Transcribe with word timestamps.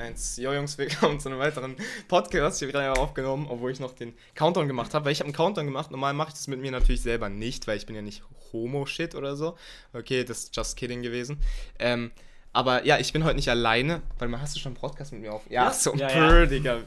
1. 0.00 0.38
Jo 0.38 0.52
Jungs, 0.54 0.78
willkommen 0.78 1.20
zu 1.20 1.28
einem 1.28 1.38
weiteren 1.38 1.76
Podcast. 2.08 2.58
Hier 2.58 2.68
wieder 2.68 2.98
aufgenommen, 2.98 3.46
obwohl 3.50 3.70
ich 3.70 3.80
noch 3.80 3.92
den 3.94 4.14
Countdown 4.34 4.66
gemacht 4.66 4.94
habe. 4.94 5.04
Weil 5.04 5.12
ich 5.12 5.20
habe 5.20 5.26
einen 5.26 5.34
Countdown 5.34 5.66
gemacht. 5.66 5.90
Normal 5.90 6.14
mache 6.14 6.28
ich 6.28 6.34
das 6.34 6.48
mit 6.48 6.58
mir 6.60 6.70
natürlich 6.70 7.02
selber 7.02 7.28
nicht, 7.28 7.66
weil 7.66 7.76
ich 7.76 7.84
bin 7.84 7.94
ja 7.94 8.00
nicht 8.02 8.22
Homo-Shit 8.52 9.14
oder 9.14 9.36
so. 9.36 9.56
Okay, 9.92 10.24
das 10.24 10.44
ist 10.44 10.56
just 10.56 10.76
kidding 10.78 11.02
gewesen. 11.02 11.38
Ähm, 11.78 12.10
aber 12.52 12.84
ja, 12.86 12.98
ich 12.98 13.12
bin 13.12 13.24
heute 13.24 13.36
nicht 13.36 13.50
alleine. 13.50 14.00
Warte 14.18 14.30
mal, 14.30 14.40
hast 14.40 14.56
du 14.56 14.58
schon 14.60 14.70
einen 14.70 14.80
Podcast 14.80 15.12
mit 15.12 15.20
mir 15.20 15.32
auf? 15.34 15.42
Ja, 15.50 15.64
Ja. 15.64 15.72
so 15.72 15.94
Ja, 15.94 16.08
ja, 16.08 16.38
ja. 16.40 16.46
Digga. 16.46 16.78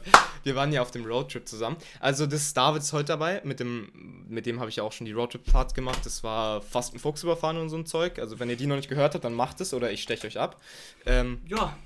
Wir 0.42 0.56
waren 0.56 0.72
ja 0.72 0.82
auf 0.82 0.90
dem 0.90 1.06
Roadtrip 1.06 1.48
zusammen. 1.48 1.76
Also 2.00 2.26
das 2.26 2.42
ist 2.42 2.56
David 2.56 2.82
ist 2.82 2.92
heute 2.92 3.06
dabei. 3.06 3.40
Mit 3.44 3.60
dem, 3.60 4.24
mit 4.28 4.44
dem 4.44 4.58
habe 4.58 4.70
ich 4.70 4.76
ja 4.76 4.82
auch 4.82 4.92
schon 4.92 5.04
die 5.06 5.12
Roadtrip-Fahrt 5.12 5.74
gemacht. 5.74 6.00
Das 6.04 6.24
war 6.24 6.60
fast 6.62 6.92
ein 6.94 6.98
Fuchs 6.98 7.22
überfahren 7.22 7.58
und 7.58 7.68
so 7.70 7.76
ein 7.76 7.86
Zeug. 7.86 8.18
Also 8.18 8.40
wenn 8.40 8.50
ihr 8.50 8.56
die 8.56 8.66
noch 8.66 8.76
nicht 8.76 8.88
gehört 8.88 9.14
habt, 9.14 9.24
dann 9.24 9.34
macht 9.34 9.60
es 9.60 9.72
oder 9.72 9.92
ich 9.92 10.02
steche 10.02 10.26
euch 10.26 10.38
ab. 10.38 10.60
Ähm, 11.06 11.40
Ja, 11.46 11.76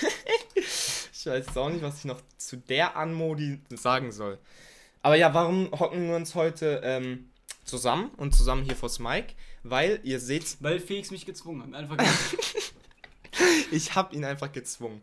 ich 0.54 1.26
weiß 1.26 1.56
auch 1.56 1.70
nicht, 1.70 1.82
was 1.82 1.98
ich 1.98 2.04
noch 2.04 2.20
zu 2.36 2.56
der 2.56 2.96
Anmodi 2.96 3.60
sagen 3.70 4.12
soll. 4.12 4.38
Aber 5.02 5.16
ja, 5.16 5.32
warum 5.32 5.70
hocken 5.72 6.08
wir 6.08 6.16
uns 6.16 6.34
heute 6.34 6.80
ähm, 6.84 7.30
zusammen 7.64 8.10
und 8.16 8.34
zusammen 8.34 8.64
hier 8.64 8.76
vors 8.76 8.98
Mic? 8.98 9.34
Weil 9.62 10.00
ihr 10.02 10.20
seht, 10.20 10.56
weil 10.60 10.80
Felix 10.80 11.10
mich 11.10 11.26
gezwungen 11.26 11.62
hat. 11.62 11.74
Einfach 11.74 11.96
ich 13.70 13.94
habe 13.94 14.14
ihn 14.14 14.24
einfach 14.24 14.52
gezwungen. 14.52 15.02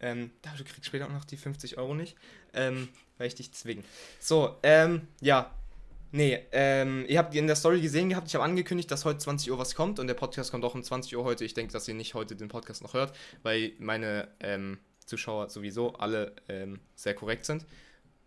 Ähm, 0.00 0.30
du 0.42 0.64
kriegst 0.64 0.86
später 0.86 1.06
auch 1.06 1.12
noch 1.12 1.24
die 1.24 1.36
50 1.36 1.78
Euro 1.78 1.94
nicht, 1.94 2.16
ähm, 2.54 2.88
weil 3.18 3.28
ich 3.28 3.36
dich 3.36 3.52
zwinge. 3.52 3.84
So, 4.18 4.56
ähm, 4.62 5.06
ja. 5.20 5.52
Nee, 6.12 6.40
ähm, 6.52 7.06
ihr 7.08 7.18
habt 7.18 7.34
in 7.34 7.46
der 7.46 7.56
Story 7.56 7.80
gesehen 7.80 8.10
gehabt, 8.10 8.28
ich 8.28 8.34
habe 8.34 8.44
angekündigt, 8.44 8.90
dass 8.90 9.04
heute 9.06 9.18
20 9.18 9.50
Uhr 9.50 9.58
was 9.58 9.74
kommt 9.74 9.98
und 9.98 10.06
der 10.06 10.14
Podcast 10.14 10.50
kommt 10.50 10.64
auch 10.64 10.74
um 10.74 10.82
20 10.82 11.16
Uhr 11.16 11.24
heute. 11.24 11.44
Ich 11.44 11.54
denke, 11.54 11.72
dass 11.72 11.88
ihr 11.88 11.94
nicht 11.94 12.12
heute 12.14 12.36
den 12.36 12.48
Podcast 12.48 12.82
noch 12.82 12.92
hört, 12.94 13.16
weil 13.42 13.72
meine 13.78 14.28
ähm, 14.40 14.78
Zuschauer 15.06 15.48
sowieso 15.48 15.94
alle 15.94 16.34
ähm, 16.48 16.80
sehr 16.94 17.14
korrekt 17.14 17.46
sind 17.46 17.64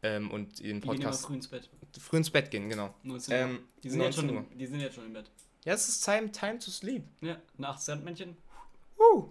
ähm, 0.02 0.32
und 0.32 0.60
den 0.60 0.66
die 0.66 0.72
gehen 0.72 0.82
Podcast 0.82 1.26
früh 1.28 1.36
ins 1.36 1.48
Bett. 1.48 1.70
früh 2.00 2.18
ins 2.18 2.30
Bett 2.32 2.50
gehen, 2.50 2.70
genau. 2.70 2.94
19 3.04 3.34
Uhr. 3.34 3.40
Ähm, 3.40 3.60
die, 3.84 3.90
sind 3.92 4.02
jetzt 4.02 4.18
19 4.18 4.36
schon, 4.36 4.46
im- 4.52 4.58
die 4.58 4.66
sind 4.66 4.80
jetzt 4.80 4.96
schon 4.96 5.06
im 5.06 5.14
Bett. 5.14 5.30
Ja, 5.64 5.74
es 5.74 5.88
ist 5.88 6.04
time, 6.04 6.32
time 6.32 6.58
to 6.60 6.72
sleep. 6.72 7.04
Ja, 7.22 7.38
nach 7.58 7.78
Sandmännchen. 7.80 8.36
Uh. 9.00 9.30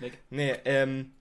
Weg. 0.00 0.18
Nee, 0.30 0.52
ähm. 0.66 1.12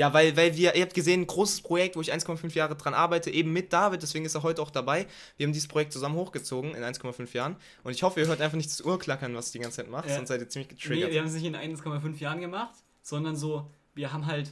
Ja, 0.00 0.14
weil, 0.14 0.34
weil 0.34 0.56
wir, 0.56 0.74
ihr 0.74 0.80
habt 0.82 0.94
gesehen, 0.94 1.20
ein 1.20 1.26
großes 1.26 1.60
Projekt, 1.60 1.94
wo 1.94 2.00
ich 2.00 2.10
1,5 2.10 2.54
Jahre 2.54 2.74
dran 2.74 2.94
arbeite, 2.94 3.30
eben 3.30 3.52
mit 3.52 3.70
David, 3.70 4.00
deswegen 4.02 4.24
ist 4.24 4.34
er 4.34 4.42
heute 4.42 4.62
auch 4.62 4.70
dabei. 4.70 5.06
Wir 5.36 5.46
haben 5.46 5.52
dieses 5.52 5.68
Projekt 5.68 5.92
zusammen 5.92 6.14
hochgezogen 6.14 6.74
in 6.74 6.82
1,5 6.82 7.34
Jahren. 7.36 7.56
Und 7.84 7.92
ich 7.92 8.02
hoffe, 8.02 8.18
ihr 8.18 8.26
hört 8.26 8.40
einfach 8.40 8.56
nicht 8.56 8.70
das 8.70 8.80
Uhrklackern, 8.80 9.34
was 9.34 9.52
die 9.52 9.58
ganze 9.58 9.76
Zeit 9.76 9.90
macht, 9.90 10.08
Ja. 10.08 10.16
sonst 10.16 10.28
seid 10.28 10.40
ihr 10.40 10.48
ziemlich 10.48 10.70
Nee, 10.70 10.76
getriggert. 10.76 11.10
wir 11.12 11.20
haben 11.20 11.26
es 11.26 11.34
nicht 11.34 11.44
in 11.44 11.54
1,5 11.54 12.18
Jahren 12.18 12.40
gemacht, 12.40 12.74
sondern 13.02 13.36
so, 13.36 13.70
wir 13.92 14.10
haben 14.10 14.24
halt 14.24 14.50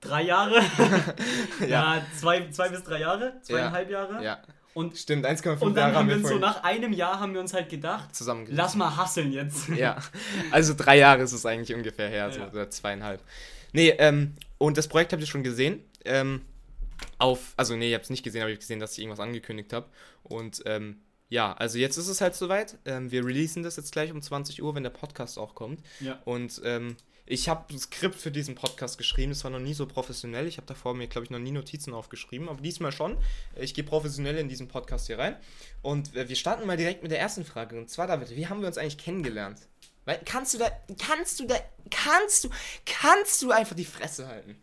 drei 0.00 0.22
Jahre. 0.22 0.60
ja, 1.68 2.06
zwei, 2.20 2.48
zwei 2.50 2.68
bis 2.68 2.84
drei 2.84 3.00
Jahre, 3.00 3.40
zweieinhalb 3.42 3.90
Jahre. 3.90 4.22
ja, 4.22 4.38
Und, 4.78 4.96
stimmt, 4.96 5.26
1,5 5.26 5.58
und 5.60 5.74
dann 5.74 5.88
Jahre 5.88 5.94
haben 5.96 6.08
wir 6.08 6.14
uns 6.14 6.28
so 6.28 6.38
nach 6.38 6.62
einem 6.62 6.92
Jahr 6.92 7.18
haben 7.18 7.34
wir 7.34 7.40
uns 7.40 7.52
halt 7.52 7.68
gedacht, 7.68 8.10
lass 8.46 8.76
mal 8.76 8.96
hasseln 8.96 9.32
jetzt. 9.32 9.68
Ja, 9.76 9.98
also 10.52 10.72
drei 10.72 10.98
Jahre 10.98 11.22
ist 11.22 11.32
es 11.32 11.44
eigentlich 11.44 11.76
ungefähr 11.76 12.08
her, 12.08 12.30
so, 12.30 12.38
Ja. 12.38 12.48
oder 12.48 12.70
zweieinhalb. 12.70 13.20
Nee, 13.72 13.90
ähm, 13.98 14.34
und 14.56 14.78
das 14.78 14.86
Projekt 14.86 15.12
habt 15.12 15.20
ihr 15.20 15.26
schon 15.26 15.42
gesehen. 15.42 15.82
Ähm, 16.04 16.42
auf, 17.18 17.54
also 17.56 17.74
nee, 17.74 17.90
ihr 17.90 17.96
habt 17.96 18.04
es 18.04 18.10
nicht 18.10 18.22
gesehen, 18.22 18.42
aber 18.42 18.50
ich 18.50 18.54
habe 18.54 18.60
gesehen, 18.60 18.78
dass 18.78 18.92
ich 18.92 19.00
irgendwas 19.00 19.18
angekündigt 19.18 19.72
habe. 19.72 19.88
Und 20.22 20.62
ähm, 20.64 21.00
ja, 21.28 21.54
also 21.54 21.76
jetzt 21.76 21.96
ist 21.96 22.06
es 22.06 22.20
halt 22.20 22.36
soweit. 22.36 22.78
Ähm, 22.84 23.10
wir 23.10 23.24
releasen 23.26 23.64
das 23.64 23.74
jetzt 23.74 23.90
gleich 23.90 24.12
um 24.12 24.22
20 24.22 24.62
Uhr, 24.62 24.76
wenn 24.76 24.84
der 24.84 24.90
Podcast 24.90 25.40
auch 25.40 25.56
kommt. 25.56 25.80
Ja. 25.98 26.20
Und 26.24 26.60
ähm, 26.64 26.96
ich 27.30 27.48
habe 27.48 27.74
ein 27.74 27.78
Skript 27.78 28.14
für 28.14 28.30
diesen 28.30 28.54
Podcast 28.54 28.96
geschrieben. 28.96 29.32
Das 29.32 29.44
war 29.44 29.50
noch 29.50 29.58
nie 29.58 29.74
so 29.74 29.86
professionell. 29.86 30.46
Ich 30.46 30.56
habe 30.56 30.66
davor 30.66 30.94
mir, 30.94 31.08
glaube 31.08 31.26
ich, 31.26 31.30
noch 31.30 31.38
nie 31.38 31.50
Notizen 31.50 31.92
aufgeschrieben. 31.92 32.48
Aber 32.48 32.62
diesmal 32.62 32.90
schon. 32.90 33.18
Ich 33.54 33.74
gehe 33.74 33.84
professionell 33.84 34.38
in 34.38 34.48
diesen 34.48 34.68
Podcast 34.68 35.08
hier 35.08 35.18
rein. 35.18 35.36
Und 35.82 36.16
äh, 36.16 36.26
wir 36.28 36.36
starten 36.36 36.66
mal 36.66 36.78
direkt 36.78 37.02
mit 37.02 37.12
der 37.12 37.20
ersten 37.20 37.44
Frage. 37.44 37.76
Und 37.76 37.90
zwar, 37.90 38.06
David, 38.06 38.34
wie 38.34 38.46
haben 38.46 38.60
wir 38.62 38.68
uns 38.68 38.78
eigentlich 38.78 38.96
kennengelernt? 38.96 39.60
Weil, 40.06 40.22
kannst 40.24 40.54
du 40.54 40.58
da, 40.58 40.70
kannst 41.06 41.38
du 41.38 41.46
da, 41.46 41.56
kannst 41.90 42.44
du, 42.44 42.50
kannst 42.86 43.42
du 43.42 43.50
einfach 43.50 43.76
die 43.76 43.84
Fresse 43.84 44.26
halten? 44.26 44.56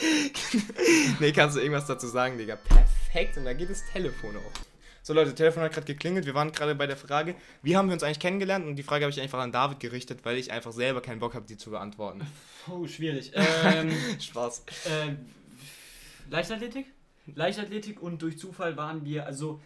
nee, 1.20 1.32
kannst 1.32 1.56
du 1.56 1.60
irgendwas 1.60 1.86
dazu 1.86 2.08
sagen, 2.08 2.36
Digga? 2.36 2.56
Perfekt. 2.56 3.38
Und 3.38 3.46
da 3.46 3.54
geht 3.54 3.70
das 3.70 3.82
Telefon 3.90 4.36
auf. 4.36 4.52
So 5.08 5.14
Leute, 5.14 5.34
Telefon 5.34 5.62
hat 5.62 5.72
gerade 5.72 5.86
geklingelt. 5.86 6.26
Wir 6.26 6.34
waren 6.34 6.52
gerade 6.52 6.74
bei 6.74 6.86
der 6.86 6.98
Frage, 6.98 7.34
wie 7.62 7.78
haben 7.78 7.88
wir 7.88 7.94
uns 7.94 8.02
eigentlich 8.02 8.20
kennengelernt? 8.20 8.66
Und 8.66 8.76
die 8.76 8.82
Frage 8.82 9.06
habe 9.06 9.10
ich 9.10 9.18
einfach 9.22 9.38
an 9.38 9.50
David 9.50 9.80
gerichtet, 9.80 10.18
weil 10.24 10.36
ich 10.36 10.52
einfach 10.52 10.70
selber 10.70 11.00
keinen 11.00 11.18
Bock 11.18 11.34
habe, 11.34 11.46
die 11.46 11.56
zu 11.56 11.70
beantworten. 11.70 12.26
Oh, 12.70 12.86
schwierig. 12.86 13.32
Ähm, 13.34 13.90
Spaß. 14.20 14.64
äh, 14.84 15.14
Leichtathletik? 16.28 16.88
Leichtathletik 17.34 18.02
und 18.02 18.20
durch 18.20 18.38
Zufall 18.38 18.76
waren 18.76 19.06
wir, 19.06 19.24
also 19.24 19.62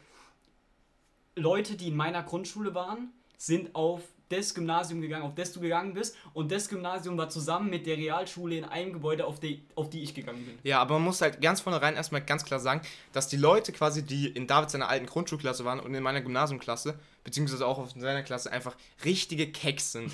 Leute, 1.34 1.74
die 1.74 1.88
in 1.88 1.96
meiner 1.96 2.22
Grundschule 2.22 2.76
waren, 2.76 3.10
sind 3.36 3.74
auf 3.74 4.02
das 4.32 4.54
Gymnasium 4.54 5.00
gegangen, 5.00 5.24
auf 5.24 5.34
das 5.34 5.52
du 5.52 5.60
gegangen 5.60 5.94
bist. 5.94 6.16
Und 6.32 6.50
das 6.50 6.68
Gymnasium 6.68 7.16
war 7.18 7.28
zusammen 7.28 7.70
mit 7.70 7.86
der 7.86 7.96
Realschule 7.96 8.56
in 8.56 8.64
einem 8.64 8.92
Gebäude, 8.92 9.26
auf 9.26 9.40
die, 9.40 9.62
auf 9.74 9.90
die 9.90 10.02
ich 10.02 10.14
gegangen 10.14 10.44
bin. 10.44 10.58
Ja, 10.62 10.80
aber 10.80 10.94
man 10.94 11.04
muss 11.04 11.20
halt 11.20 11.40
ganz 11.40 11.60
vornherein 11.60 11.94
erstmal 11.94 12.22
ganz 12.22 12.44
klar 12.44 12.60
sagen, 12.60 12.80
dass 13.12 13.28
die 13.28 13.36
Leute 13.36 13.72
quasi, 13.72 14.02
die 14.02 14.28
in 14.28 14.46
David 14.46 14.70
seiner 14.70 14.88
alten 14.88 15.06
Grundschulklasse 15.06 15.64
waren 15.64 15.80
und 15.80 15.94
in 15.94 16.02
meiner 16.02 16.20
Gymnasiumklasse, 16.20 16.98
beziehungsweise 17.24 17.66
auch 17.66 17.78
auf 17.78 17.92
seiner 17.92 18.22
Klasse, 18.22 18.50
einfach 18.50 18.76
richtige 19.04 19.50
Keks 19.50 19.92
sind. 19.92 20.12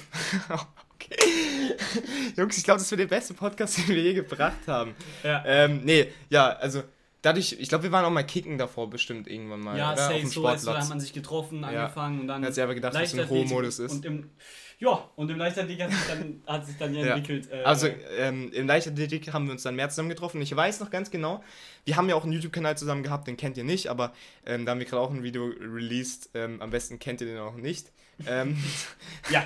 okay. 0.94 1.76
Jungs, 2.36 2.58
ich 2.58 2.64
glaube, 2.64 2.78
das 2.78 2.90
wird 2.90 3.00
der 3.00 3.06
beste 3.06 3.34
Podcast, 3.34 3.78
den 3.78 3.88
wir 3.88 4.02
je 4.02 4.14
gebracht 4.14 4.66
haben. 4.66 4.94
Ja. 5.22 5.42
Ähm, 5.46 5.80
nee, 5.84 6.12
ja, 6.28 6.48
also 6.48 6.82
dadurch, 7.22 7.56
ich 7.58 7.68
glaube, 7.68 7.84
wir 7.84 7.92
waren 7.92 8.04
auch 8.04 8.10
mal 8.10 8.22
kicken 8.24 8.58
davor 8.58 8.88
bestimmt 8.90 9.28
irgendwann 9.28 9.60
mal. 9.60 9.76
Ja, 9.78 9.92
oder? 9.92 9.96
safe, 10.02 10.14
auf 10.14 10.20
dem 10.20 10.28
so 10.30 10.46
als 10.46 10.64
da 10.64 10.78
hat 10.80 10.88
man 10.88 11.00
sich 11.00 11.12
getroffen, 11.12 11.60
Ja. 11.62 11.68
angefangen 11.68 12.20
und 12.20 12.28
dann. 12.28 12.44
Hat 12.44 12.54
sich 12.54 12.62
aber 12.62 12.74
gedacht, 12.74 12.94
was 12.94 13.12
ein 13.12 13.18
Leichtathletik 13.18 13.50
Homo-Modus 13.50 13.78
ist. 13.78 13.92
Und 13.92 14.04
im, 14.04 14.30
ja, 14.80 15.10
und 15.16 15.28
im 15.30 15.36
Leichtathletik 15.38 15.82
hat 15.84 15.90
sich 15.90 16.06
dann, 16.06 16.42
hat 16.46 16.66
sich 16.66 16.76
dann 16.76 16.94
ja 16.94 17.04
Ja. 17.04 17.14
entwickelt. 17.16 17.50
Äh, 17.50 17.62
Also 17.64 17.88
ähm, 18.18 18.52
im 18.52 18.66
Leichtathletik 18.66 19.32
haben 19.32 19.46
wir 19.46 19.52
uns 19.52 19.62
dann 19.64 19.74
mehr 19.74 19.88
zusammen 19.90 20.08
getroffen. 20.08 20.40
Ich 20.40 20.54
weiß 20.54 20.80
noch 20.80 20.90
ganz 20.90 21.10
genau, 21.10 21.42
wir 21.84 21.96
haben 21.96 22.08
ja 22.08 22.14
auch 22.14 22.22
einen 22.22 22.32
YouTube-Kanal 22.32 22.78
zusammen 22.78 23.02
gehabt, 23.02 23.26
den 23.26 23.36
kennt 23.36 23.56
ihr 23.56 23.64
nicht, 23.64 23.88
aber 23.88 24.12
ähm, 24.46 24.64
da 24.64 24.72
haben 24.72 24.78
wir 24.78 24.86
gerade 24.86 25.02
auch 25.02 25.10
ein 25.10 25.22
Video 25.22 25.46
released. 25.60 26.30
Ähm, 26.34 26.60
am 26.62 26.70
besten 26.70 26.98
kennt 26.98 27.20
ihr 27.20 27.26
den 27.26 27.38
auch 27.38 27.56
nicht. 27.56 27.90
Ähm, 28.26 28.56
ja, 29.30 29.44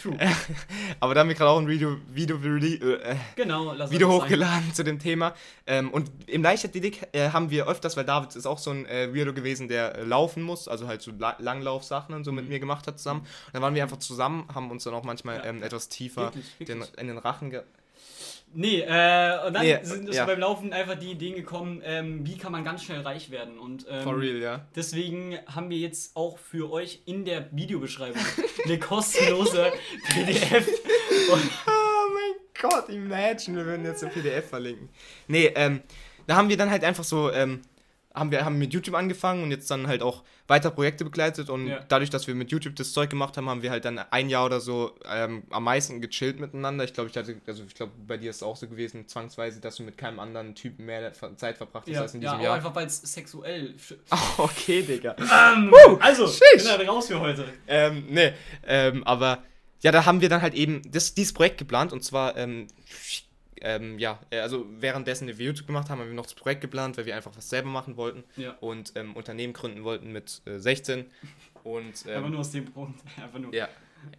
true. 0.00 0.16
aber 1.00 1.14
da 1.14 1.20
haben 1.20 1.28
wir 1.28 1.34
gerade 1.34 1.50
auch 1.50 1.58
ein 1.58 1.68
Video, 1.68 1.96
Video, 2.12 2.36
rele- 2.36 3.00
äh, 3.00 3.16
genau, 3.34 3.72
lass 3.72 3.90
Video 3.90 4.10
hochgeladen 4.10 4.72
zu 4.74 4.84
dem 4.84 4.98
Thema. 4.98 5.34
Ähm, 5.66 5.90
und 5.90 6.10
im 6.28 6.42
Leichtathletik 6.42 7.08
äh, 7.12 7.30
haben 7.30 7.50
wir 7.50 7.66
öfters, 7.68 7.96
weil 7.96 8.04
David 8.04 8.34
ist 8.36 8.46
auch 8.46 8.58
so 8.58 8.70
ein 8.70 8.86
äh, 8.86 9.14
Weirdo 9.14 9.32
gewesen, 9.32 9.68
der 9.68 9.96
äh, 9.96 10.04
laufen 10.04 10.42
muss, 10.42 10.68
also 10.68 10.86
halt 10.86 11.02
so 11.02 11.10
La 11.18 11.36
Langlaufsachen 11.38 12.14
und 12.14 12.24
so 12.24 12.32
mit 12.32 12.48
mir 12.48 12.60
gemacht 12.60 12.86
hat 12.86 12.98
zusammen. 12.98 13.20
Und 13.20 13.54
dann 13.54 13.62
waren 13.62 13.74
wir 13.74 13.82
einfach 13.82 13.98
zusammen, 13.98 14.46
haben 14.54 14.70
uns 14.70 14.84
dann 14.84 14.94
auch 14.94 15.04
manchmal 15.04 15.36
Ja. 15.38 15.44
ähm, 15.46 15.62
etwas 15.62 15.88
tiefer 15.88 16.26
Wirklich, 16.26 16.54
den, 16.68 16.80
wirklich. 16.80 16.98
in 16.98 17.06
den 17.08 17.18
Rachen 17.18 17.50
ge 17.50 17.62
Nee, 18.54 18.80
äh, 18.80 19.46
und 19.46 19.52
dann 19.54 19.62
Nee, 19.62 19.78
sind 19.82 20.06
uns 20.06 20.16
ja. 20.16 20.24
beim 20.24 20.38
Laufen 20.40 20.72
einfach 20.72 20.94
die 20.98 21.10
Ideen 21.10 21.34
gekommen, 21.34 21.82
ähm, 21.84 22.24
wie 22.26 22.38
kann 22.38 22.52
man 22.52 22.64
ganz 22.64 22.84
schnell 22.84 23.00
reich 23.02 23.30
werden. 23.30 23.58
Und 23.58 23.84
ähm, 23.90 24.02
For 24.02 24.18
real, 24.18 24.36
ja. 24.36 24.66
deswegen 24.74 25.38
haben 25.46 25.68
wir 25.68 25.76
jetzt 25.76 26.16
auch 26.16 26.38
für 26.38 26.70
euch 26.70 27.02
in 27.04 27.24
der 27.26 27.48
Videobeschreibung 27.54 28.22
eine 28.64 28.78
kostenlose 28.78 29.72
PDF. 30.08 30.66
Oh 31.28 31.36
mein 31.36 32.70
Gott, 32.70 32.88
imagine, 32.88 33.58
wir 33.58 33.66
würden 33.66 33.84
jetzt 33.84 34.02
ein 34.04 34.10
PDF 34.10 34.48
verlinken. 34.48 34.88
Nee, 35.28 35.52
ähm, 35.54 35.82
da 36.26 36.36
haben 36.36 36.48
wir 36.48 36.56
dann 36.56 36.70
halt 36.70 36.84
einfach 36.84 37.04
so, 37.04 37.30
ähm, 37.32 37.60
haben 38.16 38.30
wir 38.30 38.44
haben 38.44 38.58
mit 38.58 38.72
YouTube 38.72 38.94
angefangen 38.94 39.42
und 39.42 39.50
jetzt 39.50 39.70
dann 39.70 39.86
halt 39.86 40.02
auch 40.02 40.24
weiter 40.48 40.70
Projekte 40.70 41.04
begleitet 41.04 41.50
und 41.50 41.66
Ja. 41.68 41.84
dadurch, 41.88 42.08
dass 42.10 42.26
wir 42.26 42.34
mit 42.34 42.50
YouTube 42.50 42.74
das 42.76 42.92
Zeug 42.92 43.10
gemacht 43.10 43.36
haben, 43.36 43.48
haben 43.48 43.62
wir 43.62 43.70
halt 43.70 43.84
dann 43.84 43.98
ein 43.98 44.28
Jahr 44.30 44.46
oder 44.46 44.58
so 44.60 44.96
ähm, 45.08 45.42
am 45.50 45.64
meisten 45.64 46.00
gechillt 46.00 46.40
miteinander. 46.40 46.84
Ich 46.84 46.94
glaube, 46.94 47.10
ich 47.10 47.16
hatte, 47.16 47.36
also 47.46 47.62
ich 47.64 47.74
glaube, 47.74 47.92
bei 48.06 48.16
dir 48.16 48.30
ist 48.30 48.36
es 48.36 48.42
auch 48.42 48.56
so 48.56 48.66
gewesen, 48.66 49.06
zwangsweise, 49.06 49.60
dass 49.60 49.76
du 49.76 49.82
mit 49.82 49.98
keinem 49.98 50.18
anderen 50.18 50.54
Typen 50.54 50.86
mehr 50.86 51.12
Zeit 51.36 51.58
verbracht 51.58 51.86
hast 51.86 51.94
ja, 51.94 52.00
als 52.02 52.14
in 52.14 52.22
ja 52.22 52.30
diesem 52.30 52.40
auch 52.40 52.44
Jahr. 52.44 52.54
einfach 52.56 52.74
weil 52.74 52.86
es 52.86 52.96
sexuell. 53.02 53.74
sch- 53.78 53.94
Oh, 54.38 54.44
okay, 54.44 54.82
Digga. 54.82 55.14
Ähm, 55.18 55.72
also, 56.00 56.26
sheesh. 56.26 56.62
bin 56.62 56.68
halt 56.72 56.88
raus 56.88 57.06
für 57.08 57.20
heute. 57.20 57.44
Ähm, 57.68 58.04
nee, 58.08 58.32
ähm, 58.66 59.04
aber 59.04 59.42
ja, 59.82 59.92
da 59.92 60.06
haben 60.06 60.20
wir 60.22 60.28
dann 60.30 60.40
halt 60.42 60.54
eben 60.54 60.80
das, 60.90 61.12
dieses 61.14 61.32
Projekt 61.34 61.58
geplant 61.58 61.92
und 61.92 62.02
zwar, 62.02 62.36
ähm, 62.36 62.66
ähm, 63.60 63.98
ja, 63.98 64.18
äh, 64.30 64.38
also 64.40 64.66
währenddessen 64.78 65.26
wir 65.28 65.34
YouTube 65.34 65.66
gemacht 65.66 65.88
haben, 65.90 66.00
haben 66.00 66.08
wir 66.08 66.14
noch 66.14 66.24
das 66.26 66.34
Projekt 66.34 66.60
geplant, 66.60 66.96
weil 66.96 67.06
wir 67.06 67.16
einfach 67.16 67.36
was 67.36 67.48
selber 67.48 67.68
machen 67.68 67.96
wollten 67.96 68.24
Ja. 68.36 68.52
und 68.60 68.92
ähm, 68.96 69.14
Unternehmen 69.16 69.52
gründen 69.52 69.84
wollten 69.84 70.12
mit 70.12 70.42
äh, 70.46 70.58
16 70.58 71.06
und 71.64 71.86
Einfach 71.86 72.06
ähm, 72.24 72.30
nur 72.30 72.40
aus 72.40 72.50
dem 72.52 72.72
Grund. 72.72 72.96
Einfach 73.22 73.38
nur. 73.38 73.52
ja, 73.54 73.68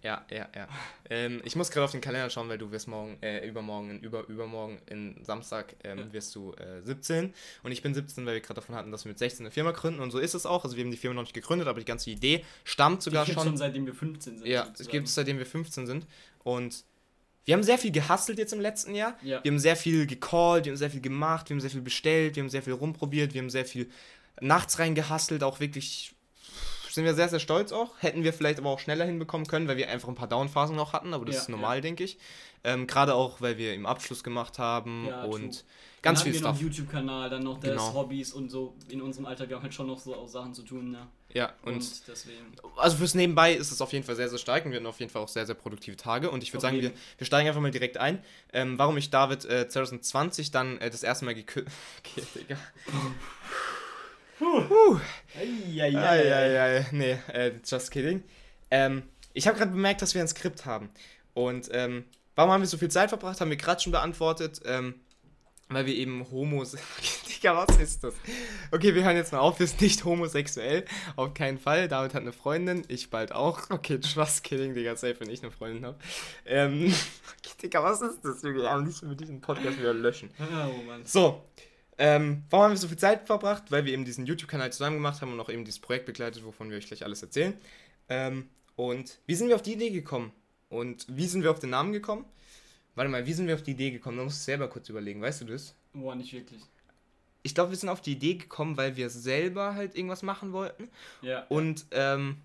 ja, 0.04 0.26
ja, 0.30 0.50
ja. 0.54 0.68
Ähm, 1.10 1.42
ich 1.46 1.56
muss 1.56 1.72
gerade 1.72 1.86
auf 1.86 1.92
den 1.92 2.02
Kalender 2.02 2.30
schauen, 2.30 2.50
weil 2.50 2.58
du 2.58 2.72
wirst 2.72 2.90
morgen, 2.90 3.18
äh, 3.22 3.48
übermorgen, 3.48 3.90
in 3.92 4.00
über, 4.02 4.28
übermorgen, 4.28 4.80
in 4.88 5.24
Samstag 5.24 5.76
ähm, 5.86 6.00
Ja. 6.00 6.14
wirst 6.14 6.36
du 6.36 6.52
äh, 6.56 6.82
17 6.82 7.34
und 7.64 7.72
ich 7.72 7.82
bin 7.82 7.94
17, 7.94 8.26
weil 8.26 8.34
wir 8.34 8.42
gerade 8.42 8.56
davon 8.60 8.76
hatten, 8.76 8.92
dass 8.92 9.06
wir 9.06 9.10
mit 9.12 9.20
16 9.20 9.46
eine 9.46 9.52
Firma 9.52 9.72
gründen 9.72 10.02
und 10.02 10.12
so 10.12 10.20
ist 10.20 10.34
es 10.34 10.46
auch. 10.46 10.66
Also 10.66 10.76
wir 10.76 10.84
haben 10.84 10.92
die 10.92 10.98
Firma 10.98 11.14
noch 11.16 11.22
nicht 11.22 11.34
gegründet, 11.34 11.70
aber 11.70 11.80
die 11.80 11.86
ganze 11.86 12.10
Idee 12.10 12.44
stammt 12.66 13.02
sogar 13.02 13.24
Die 13.24 13.32
schon 13.32 13.44
schon 13.44 13.58
seitdem 13.58 13.86
wir 13.86 13.94
15 13.94 14.40
sind. 14.40 14.48
ja, 14.48 14.68
es 14.78 14.90
gibt 14.90 15.08
es 15.08 15.16
seitdem 15.16 15.38
wir 15.38 15.46
15 15.46 15.88
sind. 15.88 16.06
Und 16.44 16.84
wir 17.48 17.54
haben 17.54 17.64
sehr 17.64 17.78
viel 17.78 17.94
gehustelt 17.94 18.38
jetzt 18.38 18.52
im 18.52 18.60
letzten 18.60 18.94
Jahr. 18.94 19.18
Ja. 19.24 19.42
Wir 19.42 19.52
haben 19.52 19.58
sehr 19.58 19.78
viel 19.78 20.06
gecallt, 20.06 20.66
wir 20.66 20.74
haben 20.74 20.78
sehr 20.78 20.92
viel 20.92 21.00
gemacht, 21.00 21.50
wir 21.50 21.56
haben 21.56 21.62
sehr 21.62 21.70
viel 21.70 21.82
bestellt, 21.82 22.36
wir 22.36 22.44
haben 22.44 22.50
sehr 22.50 22.62
viel 22.62 22.74
rumprobiert, 22.74 23.34
wir 23.34 23.42
haben 23.42 23.50
sehr 23.50 23.64
viel 23.64 23.90
nachts 24.42 24.80
reingehustelt, 24.80 25.44
auch 25.44 25.62
wirklich 25.62 26.14
sind 26.98 27.06
wir 27.06 27.14
sehr, 27.14 27.30
sehr 27.30 27.40
stolz 27.40 27.72
auch. 27.72 27.94
Hätten 28.00 28.24
wir 28.26 28.34
vielleicht 28.34 28.60
aber 28.60 28.70
auch 28.70 28.80
schneller 28.80 29.06
hinbekommen 29.06 29.48
können, 29.48 29.68
weil 29.70 29.78
wir 29.78 29.90
einfach 29.90 30.10
ein 30.10 30.16
paar 30.16 30.28
Downphasen 30.28 30.76
noch 30.76 30.92
hatten, 30.92 31.14
aber 31.14 31.24
das 31.26 31.36
Ja, 31.36 31.42
ist 31.44 31.50
normal, 31.50 31.80
denke 31.80 32.04
ich. 32.04 32.18
Ähm, 32.66 32.86
Gerade 32.88 33.14
auch, 33.16 33.40
weil 33.40 33.58
wir 33.58 33.74
im 33.74 33.86
Abschluss 33.86 34.24
gemacht 34.24 34.60
haben 34.60 35.06
Ja, 35.08 35.24
und 35.24 35.52
true. 35.60 35.64
ganz 36.02 36.20
dann 36.24 36.34
viel 36.34 36.34
haben 36.34 36.34
wir 36.34 36.42
noch 36.42 36.56
Stuff. 36.56 36.60
einen 36.60 36.60
YouTube-Kanal, 36.60 37.30
dann 37.30 37.44
noch 37.44 37.60
das, 37.60 37.70
Genau. 37.70 37.94
Hobbys 37.94 38.34
und 38.34 38.50
so. 38.50 38.76
In 38.90 39.02
unserem 39.02 39.26
Alltag, 39.28 39.48
wir 39.50 39.56
haben 39.56 39.64
halt 39.64 39.74
schon 39.74 39.88
noch 39.88 40.00
so 40.00 40.16
auch 40.16 40.28
Sachen 40.28 40.54
zu 40.54 40.64
tun, 40.64 40.92
ne? 40.92 41.08
Ja, 41.34 41.54
und, 41.64 41.76
Und, 41.76 42.08
deswegen. 42.08 42.56
also 42.78 42.98
fürs 42.98 43.14
Nebenbei 43.14 43.54
ist 43.54 43.72
es 43.72 43.80
auf 43.82 43.94
jeden 43.94 44.04
Fall 44.06 44.16
sehr, 44.16 44.28
sehr 44.30 44.40
stark 44.40 44.66
und 44.66 44.72
wir 44.72 44.78
hatten 44.78 44.88
auf 44.88 45.00
jeden 45.00 45.12
Fall 45.12 45.22
auch 45.22 45.28
sehr, 45.28 45.46
sehr 45.46 45.56
produktive 45.56 45.96
Tage. 45.98 46.32
Und 46.32 46.42
ich 46.42 46.52
würde 46.52 46.58
Auf 46.58 46.62
sagen, 46.64 46.82
wir, 46.82 46.92
wir 47.18 47.26
steigen 47.28 47.48
einfach 47.48 47.62
mal 47.62 47.70
direkt 47.72 47.98
ein. 47.98 48.24
Ähm, 48.54 48.80
warum 48.80 48.98
ich 48.98 49.10
David 49.12 49.46
äh, 49.46 49.68
2020 49.70 50.52
dann 50.52 50.78
äh, 50.80 50.90
das 50.90 51.04
erste 51.04 51.26
Mal 51.26 51.36
geküsst. 51.36 51.68
Okay, 52.00 52.24
Digga. 52.36 52.58
Eieiei, 55.40 56.86
nee, 56.92 57.18
äh, 57.34 57.52
just 57.66 57.92
kidding. 57.92 58.24
Ähm, 58.70 59.04
ich 59.34 59.48
habe 59.48 59.58
gerade 59.58 59.72
bemerkt, 59.72 60.02
dass 60.02 60.14
wir 60.14 60.22
ein 60.22 60.28
Skript 60.28 60.66
haben. 60.66 60.90
Und 61.34 61.70
ähm, 61.72 62.06
warum 62.36 62.52
haben 62.52 62.62
wir 62.62 62.68
so 62.68 62.78
viel 62.78 62.90
Zeit 62.90 63.10
verbracht? 63.10 63.40
Haben 63.40 63.50
wir 63.50 63.58
gerade 63.58 63.82
schon 63.82 63.92
beantwortet. 63.92 64.62
Ähm, 64.66 64.96
weil 65.70 65.86
wir 65.86 65.96
eben 65.96 66.26
homo 66.32 66.64
sind. 66.64 66.82
Digga, 67.30 67.56
was 67.56 67.78
ist 67.78 68.04
das? 68.04 68.16
Okay, 68.72 68.96
wir 68.96 69.04
hören 69.04 69.18
jetzt 69.18 69.34
mal 69.34 69.40
auf. 69.40 69.60
Wir 69.60 69.68
sind 69.68 69.82
nicht 69.82 70.06
homosexuell. 70.06 70.86
Auf 71.16 71.34
keinen 71.34 71.58
Fall. 71.58 71.88
David 71.88 72.14
hat 72.14 72.22
eine 72.22 72.32
Freundin. 72.32 72.84
Ich 72.88 73.10
bald 73.10 73.34
auch. 73.34 73.70
Okay, 73.70 74.00
just 74.02 74.44
kidding, 74.44 74.74
Digga. 74.74 74.96
Safe, 74.96 75.20
wenn 75.20 75.30
ich 75.30 75.44
eine 75.44 75.52
Freundin 75.52 75.86
habe. 75.86 75.98
Ähm, 76.46 76.86
okay, 77.38 77.54
Digga, 77.64 77.84
was 77.84 78.02
ist 78.02 78.24
das? 78.24 78.44
Am 78.44 78.86
liebsten 78.86 79.08
würde 79.08 79.24
ich 79.24 79.28
diesen 79.28 79.42
Podcast 79.42 79.78
wieder 79.78 79.94
löschen. 79.94 80.30
Oh 80.40 80.84
Mann. 80.84 81.06
So, 81.06 81.44
ähm, 81.98 82.44
warum 82.50 82.66
haben 82.66 82.72
wir 82.72 82.78
so 82.78 82.88
viel 82.88 82.98
Zeit 82.98 83.26
verbracht? 83.26 83.72
Weil 83.72 83.86
wir 83.86 83.94
eben 83.94 84.06
diesen 84.06 84.26
YouTube-Kanal 84.26 84.72
zusammen 84.72 84.98
gemacht 84.98 85.22
haben 85.22 85.34
und 85.34 85.40
auch 85.40 85.50
eben 85.50 85.66
dieses 85.66 85.80
Projekt 85.80 86.06
begleitet, 86.06 86.44
wovon 86.46 86.70
wir 86.70 86.78
euch 86.78 86.88
gleich 86.88 87.04
alles 87.04 87.22
erzählen. 87.22 87.54
Ähm, 88.10 88.50
und 88.76 89.20
wie 89.26 89.36
sind 89.36 89.48
wir 89.48 89.56
auf 89.56 89.62
die 89.62 89.74
Idee 89.74 89.90
gekommen? 89.90 90.32
Und 90.70 91.06
wie 91.10 91.28
sind 91.28 91.44
wir 91.44 91.52
auf 91.52 91.60
den 91.60 91.72
Namen 91.72 91.94
gekommen? 91.94 92.26
Warte 92.96 93.10
mal, 93.10 93.26
wie 93.26 93.34
sind 93.34 93.48
wir 93.48 93.56
auf 93.56 93.64
die 93.64 93.72
Idee 93.72 93.92
gekommen? 93.92 94.18
Da 94.18 94.24
musst 94.24 94.42
du 94.42 94.44
selber 94.44 94.68
kurz 94.68 94.90
überlegen, 94.90 95.22
weißt 95.22 95.42
du 95.42 95.46
das? 95.46 95.76
Boah, 95.94 96.16
nicht 96.16 96.34
wirklich. 96.34 96.62
Ich 97.44 97.56
glaube, 97.56 97.72
wir 97.72 97.78
sind 97.78 97.90
auf 97.90 98.02
die 98.02 98.14
Idee 98.14 98.36
gekommen, 98.36 98.76
weil 98.78 98.98
wir 98.98 99.10
selber 99.10 99.76
halt 99.76 99.96
irgendwas 99.96 100.24
machen 100.24 100.52
wollten. 100.52 100.90
Ja. 101.22 101.46
Und 101.48 101.86
ähm, 101.92 102.38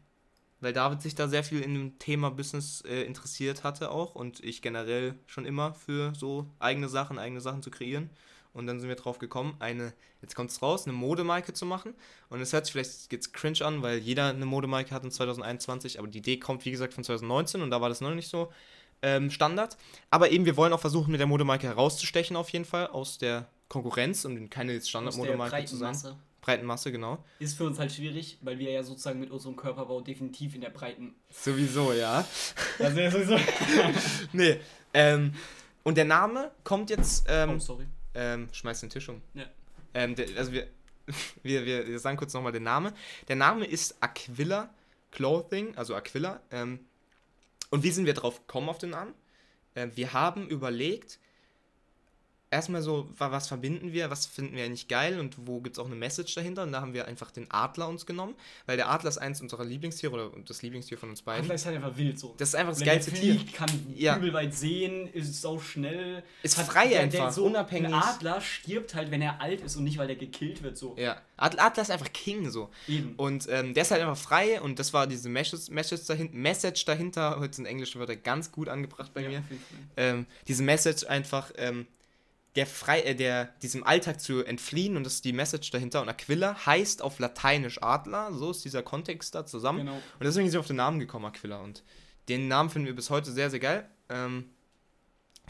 weil 0.63 0.73
David 0.73 1.03
sich 1.03 1.15
da 1.15 1.29
sehr 1.29 1.43
viel 1.43 1.61
in 1.61 1.75
dem 1.75 1.99
Thema 1.99 2.31
Business 2.31 2.83
äh, 2.83 3.03
interessiert 3.03 3.65
hatte 3.65 3.91
auch 3.91 4.15
und 4.15 4.43
ich 4.45 4.63
generell 4.63 5.15
schon 5.27 5.45
immer 5.45 5.75
für 5.75 6.15
so 6.15 6.47
eigene 6.61 6.89
Sachen, 6.89 7.19
eigene 7.19 7.41
Sachen 7.41 7.63
zu 7.63 7.71
kreieren. 7.71 8.11
Und 8.55 8.67
dann 8.67 8.81
sind 8.81 8.89
wir 8.89 8.97
drauf 8.97 9.19
gekommen, 9.19 9.57
eine, 9.61 9.95
jetzt 10.21 10.35
kommt 10.35 10.51
es 10.51 10.61
raus, 10.61 10.87
eine 10.87 10.93
Modemarke 10.93 11.53
zu 11.55 11.65
machen. 11.65 11.95
Und 12.29 12.41
es 12.41 12.53
hört 12.53 12.67
sich 12.67 12.73
vielleicht 12.73 13.11
jetzt 13.11 13.33
cringe 13.33 13.65
an, 13.65 13.83
weil 13.83 13.99
jeder 13.99 14.29
eine 14.29 14.45
Modemarke 14.45 14.95
hat 14.95 15.05
in 15.05 15.11
2021, 15.11 15.99
aber 15.99 16.09
die 16.09 16.19
Idee 16.19 16.39
kommt, 16.39 16.65
wie 16.65 16.71
gesagt, 16.71 16.93
von 16.93 17.03
2019 17.03 17.63
und 17.63 17.71
da 17.71 17.81
war 17.81 17.89
das 17.89 18.01
noch 18.01 18.15
nicht 18.15 18.29
so 18.29 18.53
ähm, 19.01 19.31
Standard. 19.31 19.77
Aber 20.11 20.31
eben, 20.31 20.45
wir 20.45 20.57
wollen 20.57 20.73
auch 20.73 20.81
versuchen, 20.81 21.11
mit 21.13 21.21
der 21.21 21.27
Modemarke 21.27 21.67
herauszustechen, 21.67 22.37
auf 22.37 22.51
jeden 22.51 22.65
Fall, 22.65 22.89
aus 22.89 23.19
der 23.19 23.49
Konkurrenz 23.69 24.25
und 24.27 24.51
keine 24.51 24.73
Aus 24.73 24.83
der 24.83 24.89
Standardmodemarke 24.89 25.65
zu 25.65 25.77
sein. 25.77 25.89
Masse. 25.93 26.17
Breiten 26.43 26.67
Masse, 26.67 26.91
genau. 26.91 27.25
Ist 27.39 27.57
für 27.57 27.65
uns 27.65 27.79
halt 27.79 27.93
schwierig, 27.93 28.37
weil 28.43 28.59
wir 28.59 28.71
ja 28.71 28.83
sozusagen 28.83 29.21
mit 29.21 29.31
unserem 29.31 29.55
Körperbau 29.55 30.01
definitiv 30.01 30.57
in 30.57 30.61
der 30.61 30.71
breiten. 30.71 31.15
Sowieso, 31.31 31.93
ja. 31.93 32.27
Also 32.81 33.01
ja, 33.01 33.11
sowieso. 33.11 33.37
Nee. 34.33 34.59
Ähm, 34.93 35.35
und 35.85 35.97
der 35.97 36.05
Name 36.05 36.51
kommt 36.65 36.91
jetzt. 36.91 37.27
oh, 37.29 37.33
Ähm, 37.33 37.61
sorry. 37.61 37.87
Ähm, 38.14 38.49
schmeiß 38.53 38.81
den 38.81 38.91
Tisch 38.91 39.09
um. 39.09 39.23
Ja. 39.35 39.44
Ähm, 39.94 40.14
der, 40.14 40.26
also 40.37 40.53
wir, 40.53 40.69
wir, 41.43 41.64
wir, 41.64 41.87
wir 41.87 41.99
sagen 41.99 42.17
kurz 42.17 42.35
nochmal 42.35 42.53
den 42.53 42.62
Namen. 42.62 42.93
Der 43.29 43.37
Name 43.37 43.64
ist 43.64 43.97
Aquila 44.00 44.73
Clothing, 45.11 45.76
also 45.76 45.94
Aquila. 45.94 46.41
Ähm, 46.50 46.81
und 47.70 47.82
wie 47.82 47.91
sind 47.91 48.06
wir 48.06 48.14
drauf 48.14 48.47
gekommen 48.47 48.69
auf 48.69 48.79
den 48.79 48.91
Namen? 48.91 49.14
Ähm, 49.75 49.93
wir 49.94 50.12
haben 50.12 50.49
überlegt, 50.49 51.19
erstmal 52.53 52.83
so, 52.83 53.09
wa- 53.19 53.31
was 53.33 53.49
verbinden 53.49 53.93
wir, 53.93 54.11
was 54.11 54.27
finden 54.27 54.55
wir 54.55 54.65
eigentlich 54.65 54.87
geil 54.87 55.19
und 55.19 55.37
wo 55.47 55.61
gibt 55.61 55.77
es 55.77 55.81
auch 55.81 55.87
eine 55.87 55.95
Message 55.97 56.35
dahinter? 56.35 56.63
Und 56.63 56.73
da 56.73 56.81
haben 56.81 56.93
wir 56.95 57.07
einfach 57.09 57.31
den 57.31 57.51
Adler 57.51 57.89
uns 57.89 58.07
genommen, 58.07 58.35
weil 58.67 58.77
der 58.77 58.91
Adler 58.91 59.09
ist 59.09 59.19
eins 59.19 59.41
unserer 59.41 59.65
Lieblingstiere 59.65 60.13
oder 60.13 60.31
das 60.47 60.63
Lieblingstier 60.63 60.99
von 60.99 61.11
uns 61.11 61.23
beiden. 61.23 61.43
Adler 61.45 61.55
ist 61.55 61.67
halt 61.67 61.77
einfach 61.77 61.97
wild 61.97 62.19
so. 62.19 62.35
Das 62.39 62.51
ist 62.51 62.55
einfach 62.55 62.73
das 62.73 62.81
Wenn 62.81 62.87
geilste 62.87 63.13
Tier. 63.13 63.35
fliegt, 63.35 63.55
kann 63.55 63.71
Ja. 63.97 64.17
übel 64.17 64.33
weit 64.35 64.55
sehen, 64.55 65.09
ist 65.13 65.41
sau 65.41 65.59
schnell. 65.59 66.23
Ist 66.43 66.59
Hat- 66.59 66.67
frei 66.67 66.89
der- 66.89 67.01
einfach, 67.01 67.19
der 67.19 67.33
so, 67.33 67.47
unabhängig. 67.47 67.89
Ein 67.89 67.95
Adler 67.95 68.41
stirbt 68.41 68.95
halt, 68.95 69.11
wenn 69.11 69.23
er 69.23 69.41
alt 69.41 69.63
ist 69.63 69.77
und 69.77 69.85
nicht, 69.85 69.99
weil 69.99 70.11
er 70.11 70.17
gekillt 70.17 70.63
wird 70.63 70.77
so. 70.77 70.95
Ja, 70.99 71.21
Ad- 71.39 71.59
Adler 71.59 71.83
ist 71.83 71.91
einfach 71.91 72.13
King 72.13 72.51
so. 72.51 72.69
Eben. 72.87 73.15
Und 73.17 73.49
ähm, 73.51 73.75
der 73.75 73.83
ist 73.83 73.91
halt 73.91 74.03
einfach 74.03 74.17
frei 74.17 74.61
und 74.61 74.79
das 74.79 74.93
war 74.93 75.07
diese 75.07 75.29
Message, 75.29 75.71
Message, 75.71 76.05
dahinter, 76.07 76.37
Message 76.37 76.85
dahinter. 76.85 77.41
Heute 77.41 77.57
sind 77.57 77.67
englische 77.67 77.99
Wörter 77.99 78.15
ganz 78.17 78.53
gut 78.53 78.69
angebracht 78.69 79.13
bei 79.15 79.23
Ja, 79.23 79.29
mir. 79.31 79.43
Ähm, 79.97 80.27
diese 80.49 80.63
Message 80.63 81.05
einfach, 81.07 81.51
ähm, 81.57 81.87
der 82.57 82.67
frei, 82.67 83.01
äh, 83.01 83.15
der, 83.15 83.47
diesem 83.63 83.85
Alltag 83.85 84.21
zu 84.21 84.45
entfliehen 84.45 84.97
und 84.97 85.05
das 85.05 85.15
ist 85.15 85.25
die 85.25 85.33
Message 85.33 85.71
dahinter. 85.71 86.03
Und 86.03 86.09
Aquila 86.09 86.67
heißt 86.67 87.03
auf 87.03 87.19
Lateinisch 87.19 87.83
Adler, 87.83 88.33
so 88.33 88.51
ist 88.51 88.65
dieser 88.65 88.83
Kontext 88.83 89.35
da 89.35 89.47
zusammen. 89.47 89.81
Genau. 89.81 89.95
Und 89.95 90.25
deswegen 90.25 90.47
sind 90.47 90.55
wir 90.55 90.61
auf 90.61 90.67
den 90.67 90.77
Namen 90.77 90.99
gekommen, 90.99 91.25
Aquila. 91.25 91.61
Und 91.61 91.83
den 92.29 92.49
Namen 92.49 92.71
finden 92.71 92.87
wir 92.87 92.95
bis 92.95 93.11
heute 93.11 93.33
sehr, 93.33 93.51
sehr 93.51 93.61
geil. 93.61 93.89
Ähm, 94.09 94.51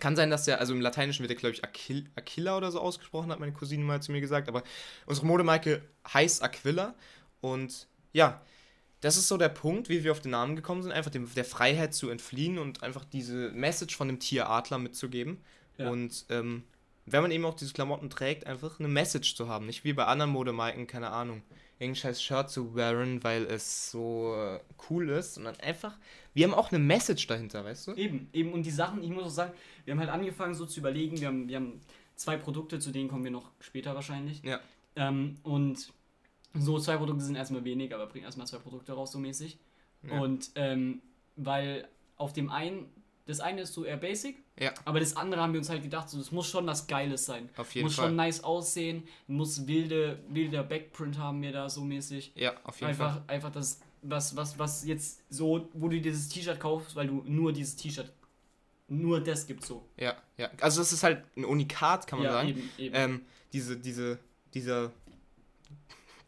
kann 0.00 0.16
sein, 0.16 0.30
dass 0.30 0.44
der, 0.44 0.58
also 0.60 0.72
im 0.72 0.80
Lateinischen 0.80 1.22
wird 1.22 1.30
der, 1.30 1.36
glaube 1.36 1.54
ich, 1.54 1.64
Aquil, 1.64 2.08
Aquila 2.16 2.56
oder 2.56 2.70
so 2.70 2.80
ausgesprochen, 2.80 3.30
hat 3.30 3.40
meine 3.40 3.52
Cousine 3.52 3.84
mal 3.84 4.02
zu 4.02 4.12
mir 4.12 4.20
gesagt. 4.20 4.48
Aber 4.48 4.62
unsere 5.06 5.26
Modemarke 5.26 5.82
heißt 6.12 6.42
Aquila. 6.42 6.94
Und 7.40 7.88
ja, 8.12 8.40
das 9.00 9.16
ist 9.16 9.26
so 9.26 9.36
der 9.36 9.48
Punkt, 9.48 9.88
wie 9.88 10.04
wir 10.04 10.12
auf 10.12 10.20
den 10.20 10.30
Namen 10.30 10.54
gekommen 10.54 10.82
sind, 10.82 10.92
einfach 10.92 11.10
dem, 11.10 11.32
der 11.34 11.44
Freiheit 11.44 11.94
zu 11.94 12.08
entfliehen 12.08 12.58
und 12.58 12.84
einfach 12.84 13.04
diese 13.04 13.50
Message 13.50 13.96
von 13.96 14.06
dem 14.06 14.20
Tier 14.20 14.48
Adler 14.48 14.78
mitzugeben. 14.78 15.42
Ja. 15.76 15.90
Und 15.90 16.24
ähm, 16.30 16.62
wenn 17.06 17.22
man 17.22 17.30
eben 17.30 17.44
auch 17.44 17.54
diese 17.54 17.72
Klamotten 17.72 18.10
trägt, 18.10 18.46
einfach 18.46 18.78
eine 18.78 18.88
Message 18.88 19.34
zu 19.34 19.48
haben. 19.48 19.66
Nicht 19.66 19.84
wie 19.84 19.92
bei 19.92 20.04
anderen 20.06 20.30
Modemarken, 20.30 20.86
keine 20.86 21.10
Ahnung, 21.10 21.42
irgendein 21.78 21.96
scheiß 21.96 22.22
Shirt 22.22 22.50
zu 22.50 22.74
wearen, 22.74 23.24
weil 23.24 23.44
es 23.44 23.90
so 23.90 24.34
äh, 24.36 24.60
cool 24.88 25.10
ist, 25.10 25.34
sondern 25.34 25.56
einfach, 25.60 25.98
wir 26.32 26.46
haben 26.46 26.54
auch 26.54 26.70
eine 26.70 26.78
Message 26.78 27.26
dahinter, 27.26 27.64
weißt 27.64 27.88
du? 27.88 27.94
Eben, 27.94 28.28
eben. 28.32 28.52
Und 28.52 28.64
die 28.64 28.70
Sachen, 28.70 29.02
ich 29.02 29.10
muss 29.10 29.24
auch 29.24 29.30
sagen, 29.30 29.52
wir 29.84 29.92
haben 29.92 30.00
halt 30.00 30.10
angefangen 30.10 30.54
so 30.54 30.64
zu 30.64 30.80
überlegen, 30.80 31.20
wir 31.20 31.28
haben, 31.28 31.48
wir 31.48 31.56
haben 31.56 31.80
zwei 32.14 32.36
Produkte, 32.36 32.78
zu 32.78 32.92
denen 32.92 33.08
kommen 33.08 33.24
wir 33.24 33.30
noch 33.32 33.50
später 33.60 33.94
wahrscheinlich. 33.94 34.42
Ja. 34.42 34.60
Ähm, 34.94 35.38
und 35.42 35.92
so 36.54 36.78
zwei 36.78 36.96
Produkte 36.96 37.24
sind 37.24 37.34
erstmal 37.34 37.64
wenig, 37.64 37.94
aber 37.94 38.06
bringen 38.06 38.24
erstmal 38.24 38.46
zwei 38.46 38.58
Produkte 38.58 38.92
raus, 38.92 39.12
so 39.12 39.18
mäßig. 39.18 39.58
Ja. 40.02 40.20
Und 40.20 40.50
ähm, 40.54 41.02
weil 41.36 41.88
auf 42.16 42.32
dem 42.32 42.50
einen, 42.50 42.86
das 43.26 43.40
eine 43.40 43.62
ist 43.62 43.72
so 43.74 43.84
eher 43.84 43.96
basic, 43.96 44.42
Ja. 44.58 44.72
aber 44.84 44.98
das 45.00 45.16
andere 45.16 45.40
haben 45.40 45.52
wir 45.52 45.60
uns 45.60 45.68
halt 45.70 45.82
gedacht, 45.82 46.08
so, 46.08 46.18
das 46.18 46.32
muss 46.32 46.48
schon 46.48 46.66
was 46.66 46.86
Geiles 46.86 47.24
sein. 47.24 47.48
Auf 47.56 47.74
jeden 47.74 47.86
muss 47.86 47.94
Fall. 47.94 48.06
schon 48.08 48.16
nice 48.16 48.42
aussehen, 48.42 49.04
muss 49.26 49.66
wilde, 49.66 50.18
wilder 50.28 50.62
Backprint 50.64 51.18
haben 51.18 51.40
wir 51.42 51.52
da 51.52 51.68
so 51.70 51.82
mäßig. 51.84 52.32
Ja, 52.34 52.54
auf 52.64 52.80
jeden 52.80 52.90
Einfach, 52.90 53.14
Fall. 53.14 53.24
einfach 53.28 53.50
das, 53.52 53.80
was, 54.02 54.34
was, 54.36 54.58
was 54.58 54.84
jetzt 54.84 55.20
so, 55.30 55.68
wo 55.74 55.88
du 55.88 56.00
dieses 56.00 56.28
T-Shirt 56.28 56.58
kaufst, 56.58 56.96
weil 56.96 57.06
du 57.06 57.22
nur 57.26 57.52
dieses 57.52 57.76
T-Shirt, 57.76 58.12
nur 58.88 59.20
das 59.22 59.46
gibt 59.46 59.64
so. 59.64 59.86
Ja, 59.96 60.16
ja. 60.36 60.50
Also 60.60 60.82
es 60.82 60.92
ist 60.92 61.02
halt 61.04 61.24
ein 61.36 61.44
Unikat, 61.44 62.06
kann 62.06 62.18
man 62.18 62.26
ja, 62.26 62.32
sagen. 62.32 62.48
eben, 62.48 62.70
eben. 62.78 62.94
Ähm, 62.96 63.20
diese, 63.52 63.76
diese, 63.76 64.18
dieser, 64.52 64.90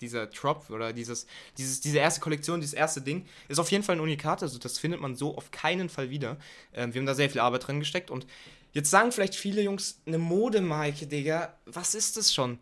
dieser 0.00 0.26
Drop 0.26 0.70
oder 0.70 0.92
dieses, 0.92 1.26
dieses, 1.58 1.80
diese 1.80 1.98
erste 1.98 2.20
Kollektion, 2.20 2.60
dieses 2.60 2.74
erste 2.74 3.00
Ding, 3.00 3.26
ist 3.48 3.58
auf 3.58 3.70
jeden 3.70 3.84
Fall 3.84 3.96
ein 3.96 4.00
Unikat. 4.00 4.42
Also 4.42 4.58
das 4.58 4.78
findet 4.78 5.00
man 5.00 5.14
so 5.14 5.36
auf 5.36 5.50
keinen 5.50 5.88
Fall 5.88 6.10
wieder. 6.10 6.36
Ähm, 6.72 6.94
wir 6.94 7.00
haben 7.00 7.06
da 7.06 7.14
sehr 7.14 7.30
viel 7.30 7.40
Arbeit 7.40 7.66
drin 7.66 7.80
gesteckt 7.80 8.10
und 8.10 8.26
jetzt 8.72 8.90
sagen 8.90 9.12
vielleicht 9.12 9.34
viele 9.34 9.62
Jungs, 9.62 10.00
eine 10.06 10.18
Modemarke, 10.18 11.06
Digga, 11.06 11.56
was 11.66 11.94
ist 11.94 12.16
das 12.16 12.32
schon? 12.32 12.58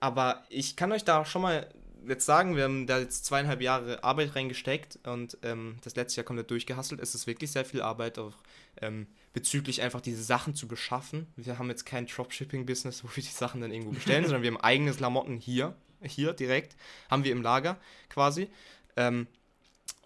Aber 0.00 0.44
ich 0.48 0.76
kann 0.76 0.92
euch 0.92 1.04
da 1.04 1.24
schon 1.24 1.42
mal 1.42 1.68
jetzt 2.08 2.26
sagen, 2.26 2.56
wir 2.56 2.64
haben 2.64 2.86
da 2.86 2.98
jetzt 2.98 3.24
zweieinhalb 3.24 3.60
Jahre 3.60 4.02
Arbeit 4.04 4.34
reingesteckt 4.36 4.98
und 5.04 5.38
ähm, 5.42 5.76
das 5.82 5.96
letzte 5.96 6.18
Jahr 6.18 6.24
komplett 6.24 6.50
durchgehasselt. 6.50 7.00
Es 7.00 7.14
ist 7.14 7.26
wirklich 7.26 7.50
sehr 7.50 7.64
viel 7.64 7.82
Arbeit 7.82 8.18
auch 8.18 8.34
ähm, 8.80 9.06
bezüglich 9.32 9.82
einfach 9.82 10.00
diese 10.00 10.22
Sachen 10.22 10.54
zu 10.54 10.68
beschaffen. 10.68 11.26
Wir 11.36 11.58
haben 11.58 11.68
jetzt 11.68 11.84
kein 11.84 12.06
Dropshipping-Business, 12.06 13.04
wo 13.04 13.08
wir 13.14 13.22
die 13.22 13.28
Sachen 13.28 13.60
dann 13.60 13.72
irgendwo 13.72 13.92
bestellen, 13.92 14.24
sondern 14.24 14.42
wir 14.42 14.50
haben 14.50 14.60
eigene 14.60 14.92
Klamotten 14.92 15.36
hier, 15.36 15.74
hier 16.06 16.32
direkt, 16.32 16.76
haben 17.10 17.24
wir 17.24 17.32
im 17.32 17.42
Lager 17.42 17.78
quasi. 18.08 18.48
Ähm, 18.96 19.26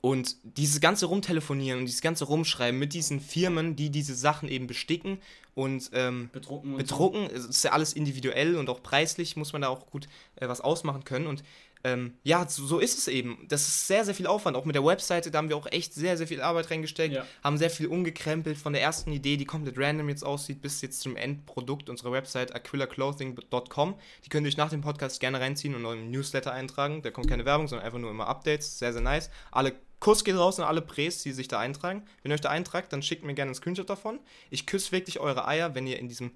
und 0.00 0.36
dieses 0.44 0.80
ganze 0.80 1.06
Rumtelefonieren 1.06 1.80
und 1.80 1.86
dieses 1.86 2.00
ganze 2.00 2.24
Rumschreiben 2.24 2.78
mit 2.78 2.94
diesen 2.94 3.20
Firmen, 3.20 3.76
die 3.76 3.90
diese 3.90 4.14
Sachen 4.14 4.48
eben 4.48 4.66
besticken 4.66 5.18
und 5.54 5.90
ähm, 5.92 6.30
bedrucken 6.32 6.72
und 6.72 6.78
bedrucken, 6.78 7.26
es 7.26 7.44
ist 7.44 7.64
ja 7.64 7.72
alles 7.72 7.92
individuell 7.92 8.56
und 8.56 8.70
auch 8.70 8.82
preislich 8.82 9.36
muss 9.36 9.52
man 9.52 9.62
da 9.62 9.68
auch 9.68 9.86
gut 9.86 10.08
äh, 10.36 10.48
was 10.48 10.62
ausmachen 10.62 11.04
können. 11.04 11.26
Und 11.26 11.42
ähm, 11.82 12.14
ja, 12.22 12.46
so, 12.48 12.66
so, 12.66 12.78
ist 12.78 12.98
es 12.98 13.08
eben. 13.08 13.46
Das 13.48 13.62
ist 13.62 13.86
sehr, 13.86 14.04
sehr 14.04 14.14
viel 14.14 14.26
Aufwand. 14.26 14.56
Auch 14.56 14.64
mit 14.64 14.74
der 14.74 14.84
Webseite, 14.84 15.30
da 15.30 15.38
haben 15.38 15.48
wir 15.48 15.56
auch 15.56 15.66
echt 15.70 15.94
sehr, 15.94 16.16
sehr 16.16 16.26
viel 16.26 16.42
Arbeit 16.42 16.70
reingesteckt, 16.70 17.14
ja. 17.14 17.24
haben 17.42 17.56
sehr 17.56 17.70
viel 17.70 17.86
umgekrempelt 17.86 18.58
von 18.58 18.72
der 18.72 18.82
ersten 18.82 19.12
Idee, 19.12 19.36
die 19.36 19.46
komplett 19.46 19.78
random 19.78 20.08
jetzt 20.08 20.24
aussieht, 20.24 20.60
bis 20.60 20.82
jetzt 20.82 21.00
zum 21.00 21.16
Endprodukt 21.16 21.88
unserer 21.88 22.12
Website 22.12 22.54
aquilaclothing.com. 22.54 23.94
Die 24.24 24.28
könnt 24.28 24.46
ihr 24.46 24.48
euch 24.48 24.56
nach 24.56 24.70
dem 24.70 24.82
Podcast 24.82 25.20
gerne 25.20 25.40
reinziehen 25.40 25.74
und 25.74 25.86
euren 25.86 26.10
Newsletter 26.10 26.52
eintragen. 26.52 27.02
Da 27.02 27.10
kommt 27.10 27.28
keine 27.28 27.44
Werbung, 27.44 27.68
sondern 27.68 27.86
einfach 27.86 27.98
nur 27.98 28.10
immer 28.10 28.26
Updates. 28.26 28.78
Sehr, 28.78 28.92
sehr 28.92 29.02
nice. 29.02 29.30
Alle 29.50 29.74
Kuss 30.00 30.24
geht 30.24 30.36
raus 30.36 30.58
an 30.58 30.66
alle 30.66 30.80
Prés, 30.80 31.22
die 31.22 31.32
sich 31.32 31.46
da 31.48 31.58
eintragen. 31.58 32.02
Wenn 32.22 32.32
ihr 32.32 32.34
euch 32.34 32.40
da 32.40 32.48
eintragt, 32.48 32.92
dann 32.92 33.02
schickt 33.02 33.22
mir 33.22 33.34
gerne 33.34 33.50
einen 33.50 33.54
Screenshot 33.54 33.88
davon. 33.88 34.18
Ich 34.48 34.66
küsse 34.66 34.92
wirklich 34.92 35.20
eure 35.20 35.46
Eier, 35.46 35.74
wenn 35.74 35.86
ihr 35.86 35.98
in 35.98 36.08
diesem 36.08 36.32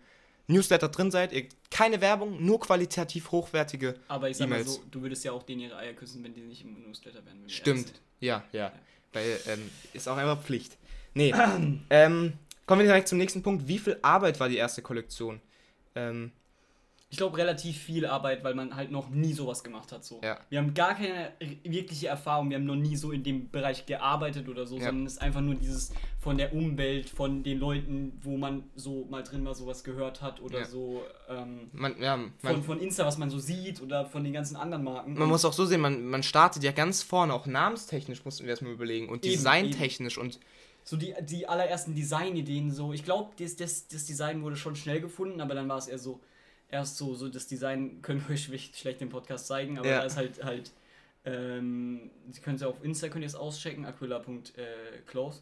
Newsletter 0.46 0.88
drin 0.88 1.10
seid. 1.10 1.32
Ihr, 1.32 1.46
keine 1.70 2.00
Werbung, 2.00 2.44
nur 2.44 2.60
qualitativ 2.60 3.30
hochwertige 3.30 3.94
Aber 4.08 4.28
ich 4.28 4.36
sag 4.36 4.48
mal 4.48 4.64
so, 4.64 4.82
du 4.90 5.02
würdest 5.02 5.24
ja 5.24 5.32
auch 5.32 5.42
denen 5.42 5.62
ihre 5.62 5.76
Eier 5.76 5.92
küssen, 5.94 6.22
wenn 6.22 6.34
die 6.34 6.40
nicht 6.40 6.64
im 6.64 6.82
Newsletter 6.86 7.24
wären. 7.24 7.48
Stimmt, 7.48 7.92
ja, 8.20 8.44
ja, 8.52 8.60
ja. 8.60 8.72
Weil, 9.12 9.38
ähm, 9.48 9.70
ist 9.92 10.08
auch 10.08 10.16
einfach 10.16 10.42
Pflicht. 10.42 10.76
Nee, 11.14 11.32
ähm, 11.90 12.32
kommen 12.66 12.80
wir 12.80 12.86
direkt 12.86 13.08
zum 13.08 13.18
nächsten 13.18 13.42
Punkt. 13.42 13.68
Wie 13.68 13.78
viel 13.78 13.98
Arbeit 14.02 14.40
war 14.40 14.48
die 14.48 14.56
erste 14.56 14.82
Kollektion? 14.82 15.40
Ähm, 15.94 16.32
ich 17.14 17.18
glaube, 17.18 17.38
relativ 17.38 17.78
viel 17.78 18.06
Arbeit, 18.06 18.42
weil 18.42 18.56
man 18.56 18.74
halt 18.74 18.90
noch 18.90 19.08
nie 19.08 19.34
sowas 19.34 19.62
gemacht 19.62 19.92
hat. 19.92 20.04
So. 20.04 20.20
Ja. 20.24 20.36
Wir 20.48 20.58
haben 20.58 20.74
gar 20.74 20.96
keine 20.96 21.30
wirkliche 21.62 22.08
Erfahrung, 22.08 22.50
wir 22.50 22.56
haben 22.56 22.64
noch 22.64 22.74
nie 22.74 22.96
so 22.96 23.12
in 23.12 23.22
dem 23.22 23.52
Bereich 23.52 23.86
gearbeitet 23.86 24.48
oder 24.48 24.66
so, 24.66 24.78
ja. 24.78 24.86
sondern 24.86 25.06
es 25.06 25.12
ist 25.12 25.22
einfach 25.22 25.40
nur 25.40 25.54
dieses 25.54 25.92
von 26.18 26.36
der 26.38 26.52
Umwelt, 26.52 27.08
von 27.08 27.44
den 27.44 27.60
Leuten, 27.60 28.18
wo 28.20 28.36
man 28.36 28.64
so 28.74 29.06
mal 29.08 29.22
drin 29.22 29.44
mal 29.44 29.54
sowas 29.54 29.84
gehört 29.84 30.22
hat 30.22 30.40
oder 30.40 30.58
ja. 30.58 30.64
so 30.64 31.04
ähm, 31.28 31.70
man, 31.70 31.94
man, 32.00 32.32
von, 32.38 32.64
von 32.64 32.80
Insta, 32.80 33.06
was 33.06 33.16
man 33.16 33.30
so 33.30 33.38
sieht 33.38 33.80
oder 33.80 34.06
von 34.06 34.24
den 34.24 34.32
ganzen 34.32 34.56
anderen 34.56 34.82
Marken. 34.82 35.14
Man 35.14 35.28
muss 35.28 35.44
auch 35.44 35.52
so 35.52 35.66
sehen, 35.66 35.82
man, 35.82 36.04
man 36.04 36.24
startet 36.24 36.64
ja 36.64 36.72
ganz 36.72 37.04
vorne, 37.04 37.32
auch 37.32 37.46
namenstechnisch 37.46 38.24
mussten 38.24 38.42
wir 38.42 38.50
erstmal 38.50 38.72
überlegen 38.72 39.08
und 39.08 39.24
designtechnisch 39.24 40.18
und 40.18 40.40
so 40.82 40.96
die, 40.96 41.14
die 41.22 41.46
allerersten 41.46 41.94
Designideen 41.94 42.72
so. 42.72 42.92
Ich 42.92 43.04
glaube, 43.04 43.30
das, 43.38 43.54
das, 43.54 43.86
das 43.86 44.04
Design 44.04 44.42
wurde 44.42 44.56
schon 44.56 44.74
schnell 44.74 45.00
gefunden, 45.00 45.40
aber 45.40 45.54
dann 45.54 45.68
war 45.68 45.78
es 45.78 45.86
eher 45.86 45.98
so, 45.98 46.20
erst 46.74 46.96
so, 46.96 47.14
so 47.14 47.28
das 47.28 47.46
Design 47.46 48.02
können 48.02 48.22
wir 48.26 48.34
euch 48.34 48.70
schlecht 48.74 49.00
im 49.00 49.08
Podcast 49.08 49.46
zeigen, 49.46 49.78
aber 49.78 49.88
ja. 49.88 49.98
da 49.98 50.04
ist 50.04 50.16
halt 50.16 50.42
halt, 50.42 50.72
ähm, 51.24 52.10
Sie 52.30 52.40
können 52.40 52.56
es 52.56 52.62
ja 52.62 52.68
auf 52.68 52.82
Insta 52.84 53.08
könnt 53.08 53.22
ihr 53.22 53.28
es 53.28 53.36
auschecken, 53.36 53.86
aquila.close 53.86 55.40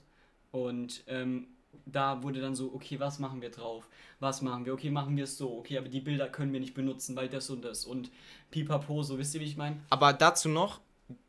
und 0.53 1.03
ähm, 1.07 1.49
da 1.87 2.23
wurde 2.23 2.41
dann 2.41 2.55
so, 2.55 2.73
okay, 2.75 3.01
was 3.01 3.19
machen 3.19 3.41
wir 3.41 3.51
drauf? 3.51 3.89
Was 4.21 4.43
machen 4.43 4.67
wir? 4.67 4.75
Okay, 4.75 4.91
machen 4.91 5.17
wir 5.17 5.25
es 5.25 5.39
so. 5.39 5.57
Okay, 5.59 5.79
aber 5.79 5.89
die 5.89 6.01
Bilder 6.01 6.29
können 6.29 6.53
wir 6.53 6.61
nicht 6.61 6.75
benutzen, 6.75 7.17
weil 7.17 7.31
das 7.31 7.49
und 7.49 7.65
das 7.65 7.87
und 7.87 8.11
pipapo, 8.51 9.03
so 9.03 9.19
wisst 9.19 9.35
ihr, 9.35 9.41
wie 9.41 9.47
ich 9.47 9.57
meine? 9.57 9.81
Aber 9.89 10.13
dazu 10.13 10.51
noch, 10.51 10.81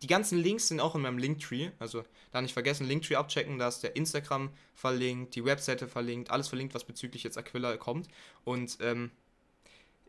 die 0.01 0.07
ganzen 0.07 0.37
Links 0.37 0.67
sind 0.67 0.81
auch 0.81 0.95
in 0.95 1.01
meinem 1.01 1.17
Linktree. 1.17 1.71
Also 1.79 2.03
da 2.33 2.41
nicht 2.41 2.53
vergessen, 2.53 2.85
Linktree 2.85 3.15
abchecken, 3.15 3.57
da 3.57 3.69
ist 3.69 3.83
der 3.83 3.95
Instagram 3.95 4.49
verlinkt, 4.75 5.35
die 5.35 5.45
Webseite 5.45 5.87
verlinkt, 5.87 6.29
alles 6.29 6.49
verlinkt, 6.49 6.75
was 6.75 6.83
bezüglich 6.83 7.23
jetzt 7.23 7.37
Aquila 7.37 7.77
kommt. 7.77 8.09
Und 8.43 8.77
ähm, 8.81 9.11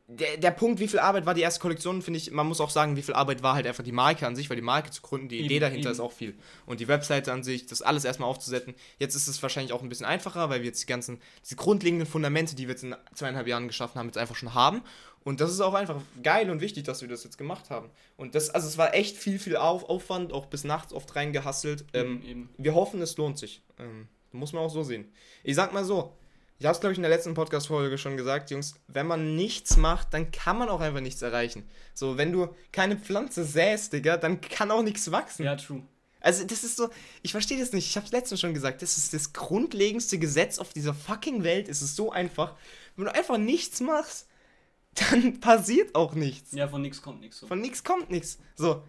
der, 0.06 0.36
der 0.36 0.50
Punkt, 0.50 0.80
wie 0.80 0.88
viel 0.88 0.98
Arbeit 0.98 1.24
war 1.24 1.32
die 1.32 1.40
erste 1.40 1.60
Kollektion, 1.60 2.02
finde 2.02 2.18
ich, 2.18 2.30
man 2.30 2.46
muss 2.46 2.60
auch 2.60 2.68
sagen, 2.68 2.96
wie 2.96 3.02
viel 3.02 3.14
Arbeit 3.14 3.42
war 3.42 3.54
halt 3.54 3.66
einfach 3.66 3.84
die 3.84 3.92
Marke 3.92 4.26
an 4.26 4.36
sich, 4.36 4.50
weil 4.50 4.56
die 4.56 4.62
Marke 4.62 4.90
zu 4.90 5.00
gründen, 5.00 5.28
die 5.28 5.36
eben, 5.36 5.46
Idee 5.46 5.60
dahinter 5.60 5.88
eben. 5.88 5.92
ist 5.92 6.00
auch 6.00 6.12
viel. 6.12 6.34
Und 6.66 6.80
die 6.80 6.88
Webseite 6.88 7.32
an 7.32 7.42
sich, 7.42 7.64
das 7.66 7.80
alles 7.80 8.04
erstmal 8.04 8.28
aufzusetzen. 8.28 8.74
Jetzt 8.98 9.14
ist 9.14 9.28
es 9.28 9.42
wahrscheinlich 9.42 9.72
auch 9.72 9.82
ein 9.82 9.88
bisschen 9.88 10.04
einfacher, 10.04 10.50
weil 10.50 10.60
wir 10.60 10.66
jetzt 10.66 10.82
die 10.82 10.86
ganzen, 10.86 11.20
diese 11.42 11.56
grundlegenden 11.56 12.06
Fundamente, 12.06 12.54
die 12.54 12.64
wir 12.64 12.74
jetzt 12.74 12.84
in 12.84 12.94
zweieinhalb 13.14 13.46
Jahren 13.46 13.66
geschaffen 13.66 13.98
haben, 13.98 14.06
jetzt 14.08 14.18
einfach 14.18 14.36
schon 14.36 14.52
haben. 14.52 14.82
Und 15.24 15.40
das 15.40 15.50
ist 15.50 15.62
auch 15.62 15.72
einfach 15.72 16.02
geil 16.22 16.50
und 16.50 16.60
wichtig, 16.60 16.84
dass 16.84 17.00
wir 17.00 17.08
das 17.08 17.24
jetzt 17.24 17.38
gemacht 17.38 17.70
haben. 17.70 17.88
Und 18.18 18.34
das, 18.34 18.50
also 18.50 18.68
es 18.68 18.76
war 18.76 18.92
echt 18.92 19.16
viel, 19.16 19.38
viel 19.38 19.56
Auf, 19.56 19.84
Aufwand, 19.84 20.34
auch 20.34 20.46
bis 20.46 20.64
nachts 20.64 20.92
oft 20.92 21.16
reingehasselt. 21.16 21.86
Ähm, 21.94 22.50
wir 22.58 22.74
hoffen, 22.74 23.00
es 23.00 23.16
lohnt 23.16 23.38
sich. 23.38 23.62
Ähm, 23.78 24.08
muss 24.32 24.52
man 24.52 24.62
auch 24.62 24.70
so 24.70 24.82
sehen. 24.82 25.10
Ich 25.44 25.54
sag 25.54 25.72
mal 25.72 25.84
so, 25.84 26.12
ich 26.58 26.66
habe 26.66 26.74
es, 26.74 26.80
glaube 26.80 26.92
ich, 26.92 26.98
in 26.98 27.02
der 27.02 27.10
letzten 27.10 27.34
Podcast-Folge 27.34 27.98
schon 27.98 28.16
gesagt, 28.16 28.50
Jungs, 28.50 28.74
wenn 28.86 29.06
man 29.06 29.34
nichts 29.36 29.76
macht, 29.76 30.14
dann 30.14 30.30
kann 30.30 30.56
man 30.56 30.68
auch 30.68 30.80
einfach 30.80 31.00
nichts 31.00 31.20
erreichen. 31.20 31.68
So, 31.94 32.16
wenn 32.16 32.32
du 32.32 32.54
keine 32.72 32.96
Pflanze 32.96 33.44
säst, 33.44 33.92
Digga, 33.92 34.16
dann 34.16 34.40
kann 34.40 34.70
auch 34.70 34.82
nichts 34.82 35.10
wachsen. 35.10 35.44
Ja, 35.44 35.56
true. 35.56 35.82
Also, 36.20 36.44
das 36.44 36.64
ist 36.64 36.76
so, 36.76 36.88
ich 37.22 37.32
verstehe 37.32 37.58
das 37.58 37.72
nicht. 37.72 37.86
Ich 37.86 37.96
habe 37.96 38.06
es 38.06 38.12
letztens 38.12 38.40
schon 38.40 38.54
gesagt, 38.54 38.80
das 38.82 38.96
ist 38.96 39.12
das 39.12 39.32
grundlegendste 39.32 40.18
Gesetz 40.18 40.58
auf 40.58 40.72
dieser 40.72 40.94
fucking 40.94 41.42
Welt. 41.42 41.68
Es 41.68 41.82
ist 41.82 41.96
so 41.96 42.12
einfach. 42.12 42.54
Wenn 42.96 43.06
du 43.06 43.14
einfach 43.14 43.36
nichts 43.36 43.80
machst, 43.80 44.28
dann 45.10 45.40
passiert 45.40 45.94
auch 45.94 46.14
nichts. 46.14 46.52
Ja, 46.52 46.68
von 46.68 46.80
nichts 46.82 47.02
kommt 47.02 47.20
nichts. 47.20 47.40
So. 47.40 47.46
Von 47.46 47.60
nichts 47.60 47.84
kommt 47.84 48.10
nichts. 48.10 48.38
So, 48.54 48.82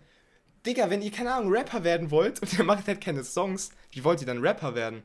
Digga, 0.65 0.89
wenn 0.89 1.01
ihr, 1.01 1.11
keine 1.11 1.33
Ahnung, 1.33 1.51
Rapper 1.51 1.83
werden 1.83 2.11
wollt 2.11 2.39
und 2.41 2.57
ihr 2.57 2.63
macht 2.63 2.87
halt 2.87 3.01
keine 3.01 3.23
Songs, 3.23 3.71
wie 3.91 4.03
wollt 4.03 4.21
ihr 4.21 4.27
dann 4.27 4.39
Rapper 4.39 4.75
werden? 4.75 5.03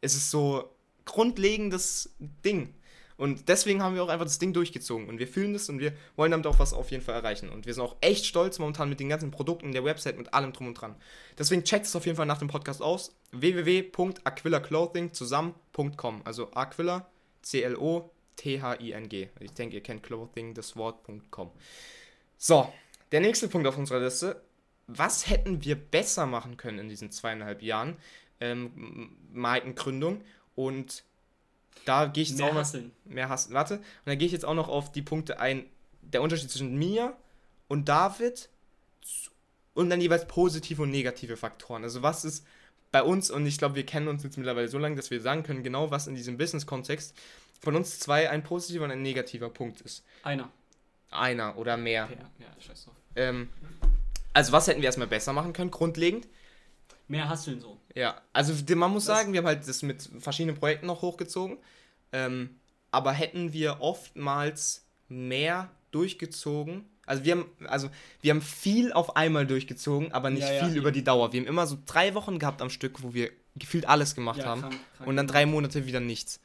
Es 0.00 0.14
ist 0.14 0.30
so, 0.30 0.75
grundlegendes 1.06 2.14
Ding. 2.44 2.74
Und 3.16 3.48
deswegen 3.48 3.82
haben 3.82 3.94
wir 3.94 4.04
auch 4.04 4.08
einfach 4.08 4.26
das 4.26 4.38
Ding 4.38 4.52
durchgezogen. 4.52 5.08
Und 5.08 5.18
wir 5.18 5.26
fühlen 5.26 5.54
das 5.54 5.70
und 5.70 5.78
wir 5.78 5.94
wollen 6.16 6.30
damit 6.30 6.46
auch 6.46 6.58
was 6.58 6.74
auf 6.74 6.90
jeden 6.90 7.02
Fall 7.02 7.14
erreichen. 7.14 7.48
Und 7.48 7.64
wir 7.64 7.72
sind 7.72 7.82
auch 7.82 7.96
echt 8.02 8.26
stolz 8.26 8.58
momentan 8.58 8.90
mit 8.90 9.00
den 9.00 9.08
ganzen 9.08 9.30
Produkten, 9.30 9.72
der 9.72 9.84
Website, 9.84 10.18
mit 10.18 10.34
allem 10.34 10.52
drum 10.52 10.66
und 10.68 10.74
dran. 10.74 10.96
Deswegen 11.38 11.64
checkt 11.64 11.86
es 11.86 11.96
auf 11.96 12.04
jeden 12.04 12.16
Fall 12.16 12.26
nach 12.26 12.38
dem 12.38 12.48
Podcast 12.48 12.82
aus. 12.82 13.16
www.aquilaclothing 13.32 15.14
zusammen.com. 15.14 16.22
Also 16.24 16.52
Aquila, 16.52 17.08
C-L-O-T-H-I-N-G. 17.40 19.28
Ich 19.40 19.52
denke, 19.52 19.76
ihr 19.76 19.82
kennt 19.82 20.02
Clothing, 20.02 20.52
das 20.52 20.76
Wort.com. 20.76 21.50
So, 22.36 22.70
der 23.12 23.20
nächste 23.20 23.48
Punkt 23.48 23.66
auf 23.66 23.78
unserer 23.78 24.00
Liste. 24.00 24.42
Was 24.88 25.30
hätten 25.30 25.64
wir 25.64 25.74
besser 25.74 26.26
machen 26.26 26.58
können 26.58 26.78
in 26.78 26.88
diesen 26.88 27.10
zweieinhalb 27.10 27.62
Jahren 27.62 27.96
ähm, 28.40 29.16
Markengründung? 29.32 30.20
Und 30.56 31.04
da 31.84 32.06
gehe 32.06 32.24
ich 32.24 32.30
jetzt 32.30 32.38
mehr 32.38 32.48
auch 32.48 32.52
noch. 32.52 32.60
Hasseln. 32.60 32.90
Mehr 33.04 33.28
Hassen. 33.28 33.54
Warte. 33.54 33.76
Und 33.76 33.84
da 34.06 34.16
gehe 34.16 34.26
ich 34.26 34.32
jetzt 34.32 34.44
auch 34.44 34.54
noch 34.54 34.68
auf 34.68 34.90
die 34.90 35.02
Punkte 35.02 35.38
ein. 35.38 35.64
Der 36.02 36.22
Unterschied 36.22 36.50
zwischen 36.50 36.76
mir 36.76 37.16
und 37.68 37.88
David 37.88 38.48
und 39.74 39.90
dann 39.90 40.00
jeweils 40.00 40.26
positive 40.26 40.82
und 40.82 40.90
negative 40.90 41.36
Faktoren. 41.36 41.84
Also 41.84 42.02
was 42.02 42.24
ist 42.24 42.44
bei 42.92 43.02
uns, 43.02 43.30
und 43.30 43.44
ich 43.46 43.58
glaube, 43.58 43.74
wir 43.74 43.84
kennen 43.84 44.08
uns 44.08 44.22
jetzt 44.22 44.38
mittlerweile 44.38 44.68
so 44.68 44.78
lange, 44.78 44.96
dass 44.96 45.10
wir 45.10 45.20
sagen 45.20 45.42
können, 45.42 45.62
genau 45.62 45.90
was 45.90 46.06
in 46.06 46.14
diesem 46.14 46.38
Business-Kontext 46.38 47.14
von 47.60 47.76
uns 47.76 47.98
zwei 47.98 48.30
ein 48.30 48.42
positiver 48.42 48.84
und 48.84 48.90
ein 48.90 49.02
negativer 49.02 49.50
Punkt 49.50 49.80
ist. 49.82 50.04
Einer. 50.22 50.48
Einer 51.10 51.58
oder 51.58 51.76
mehr. 51.76 52.08
Ja, 52.10 52.46
ja 52.46 52.60
scheiß 52.60 52.84
drauf. 52.84 52.94
Ähm, 53.16 53.48
also 54.32 54.52
was 54.52 54.66
hätten 54.66 54.80
wir 54.80 54.86
erstmal 54.86 55.08
besser 55.08 55.32
machen 55.32 55.52
können, 55.52 55.70
grundlegend? 55.70 56.26
Mehr 57.08 57.28
Hasseln 57.28 57.60
so. 57.60 57.80
Ja, 57.94 58.20
also 58.32 58.52
man 58.74 58.90
muss 58.90 59.04
das 59.04 59.16
sagen, 59.16 59.32
wir 59.32 59.38
haben 59.38 59.46
halt 59.46 59.66
das 59.66 59.82
mit 59.82 60.08
verschiedenen 60.18 60.56
Projekten 60.56 60.86
noch 60.86 61.02
hochgezogen. 61.02 61.58
Ähm, 62.12 62.56
aber 62.90 63.12
hätten 63.12 63.52
wir 63.52 63.80
oftmals 63.80 64.86
mehr 65.08 65.70
durchgezogen. 65.90 66.84
Also 67.04 67.24
wir 67.24 67.32
haben, 67.32 67.50
also 67.66 67.88
wir 68.20 68.32
haben 68.32 68.42
viel 68.42 68.92
auf 68.92 69.16
einmal 69.16 69.46
durchgezogen, 69.46 70.12
aber 70.12 70.30
nicht 70.30 70.42
ja, 70.42 70.54
ja, 70.54 70.60
viel 70.60 70.70
eben. 70.70 70.78
über 70.78 70.92
die 70.92 71.04
Dauer. 71.04 71.32
Wir 71.32 71.40
haben 71.40 71.46
immer 71.46 71.66
so 71.66 71.78
drei 71.86 72.14
Wochen 72.14 72.38
gehabt 72.38 72.60
am 72.60 72.70
Stück, 72.70 73.02
wo 73.02 73.14
wir 73.14 73.30
gefühlt 73.54 73.88
alles 73.88 74.14
gemacht 74.14 74.40
ja, 74.40 74.46
haben. 74.46 74.62
Krank, 74.62 74.76
krank 74.96 75.08
und 75.08 75.16
dann 75.16 75.26
drei 75.26 75.46
Monate 75.46 75.86
wieder 75.86 76.00
nichts. 76.00 76.40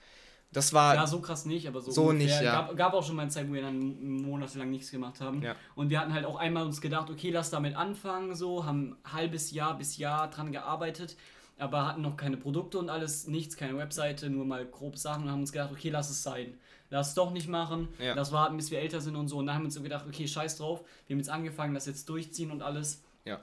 Das 0.53 0.73
war. 0.73 0.95
Ja, 0.95 1.07
so 1.07 1.21
krass 1.21 1.45
nicht, 1.45 1.67
aber 1.67 1.81
so. 1.81 1.91
So 1.91 2.09
ungefähr. 2.09 2.27
nicht, 2.27 2.41
ja. 2.43 2.61
Gab, 2.61 2.75
gab 2.75 2.93
auch 2.93 3.03
schon 3.03 3.15
mal 3.15 3.23
eine 3.23 3.31
Zeit, 3.31 3.49
wo 3.49 3.53
wir 3.53 3.61
dann 3.61 4.21
monatelang 4.21 4.69
nichts 4.69 4.91
gemacht 4.91 5.21
haben. 5.21 5.41
Ja. 5.41 5.55
Und 5.75 5.89
wir 5.89 5.99
hatten 5.99 6.13
halt 6.13 6.25
auch 6.25 6.35
einmal 6.35 6.65
uns 6.65 6.81
gedacht, 6.81 7.09
okay, 7.09 7.29
lass 7.29 7.49
damit 7.49 7.75
anfangen, 7.75 8.35
so, 8.35 8.65
haben 8.65 8.97
ein 9.03 9.13
halbes 9.13 9.51
Jahr 9.51 9.77
bis 9.77 9.97
Jahr 9.97 10.29
dran 10.29 10.51
gearbeitet, 10.51 11.15
aber 11.57 11.87
hatten 11.87 12.01
noch 12.01 12.17
keine 12.17 12.37
Produkte 12.37 12.79
und 12.79 12.89
alles, 12.89 13.27
nichts, 13.27 13.55
keine 13.55 13.77
Webseite, 13.77 14.29
nur 14.29 14.45
mal 14.45 14.65
grob 14.65 14.97
Sachen 14.97 15.23
und 15.23 15.31
haben 15.31 15.41
uns 15.41 15.53
gedacht, 15.53 15.71
okay, 15.71 15.89
lass 15.89 16.09
es 16.09 16.21
sein. 16.21 16.57
Lass 16.89 17.09
es 17.09 17.13
doch 17.13 17.31
nicht 17.31 17.47
machen, 17.47 17.87
ja. 17.99 18.13
lass 18.13 18.33
warten, 18.33 18.57
bis 18.57 18.69
wir 18.69 18.79
älter 18.79 18.99
sind 18.99 19.15
und 19.15 19.29
so. 19.29 19.37
Und 19.37 19.45
dann 19.45 19.55
haben 19.55 19.61
wir 19.61 19.67
uns 19.67 19.75
so 19.75 19.81
gedacht, 19.81 20.05
okay, 20.05 20.27
scheiß 20.27 20.57
drauf, 20.57 20.81
wir 21.07 21.13
haben 21.13 21.19
jetzt 21.19 21.29
angefangen, 21.29 21.73
das 21.73 21.85
jetzt 21.85 22.09
durchziehen 22.09 22.51
und 22.51 22.61
alles. 22.61 23.01
Ja 23.23 23.39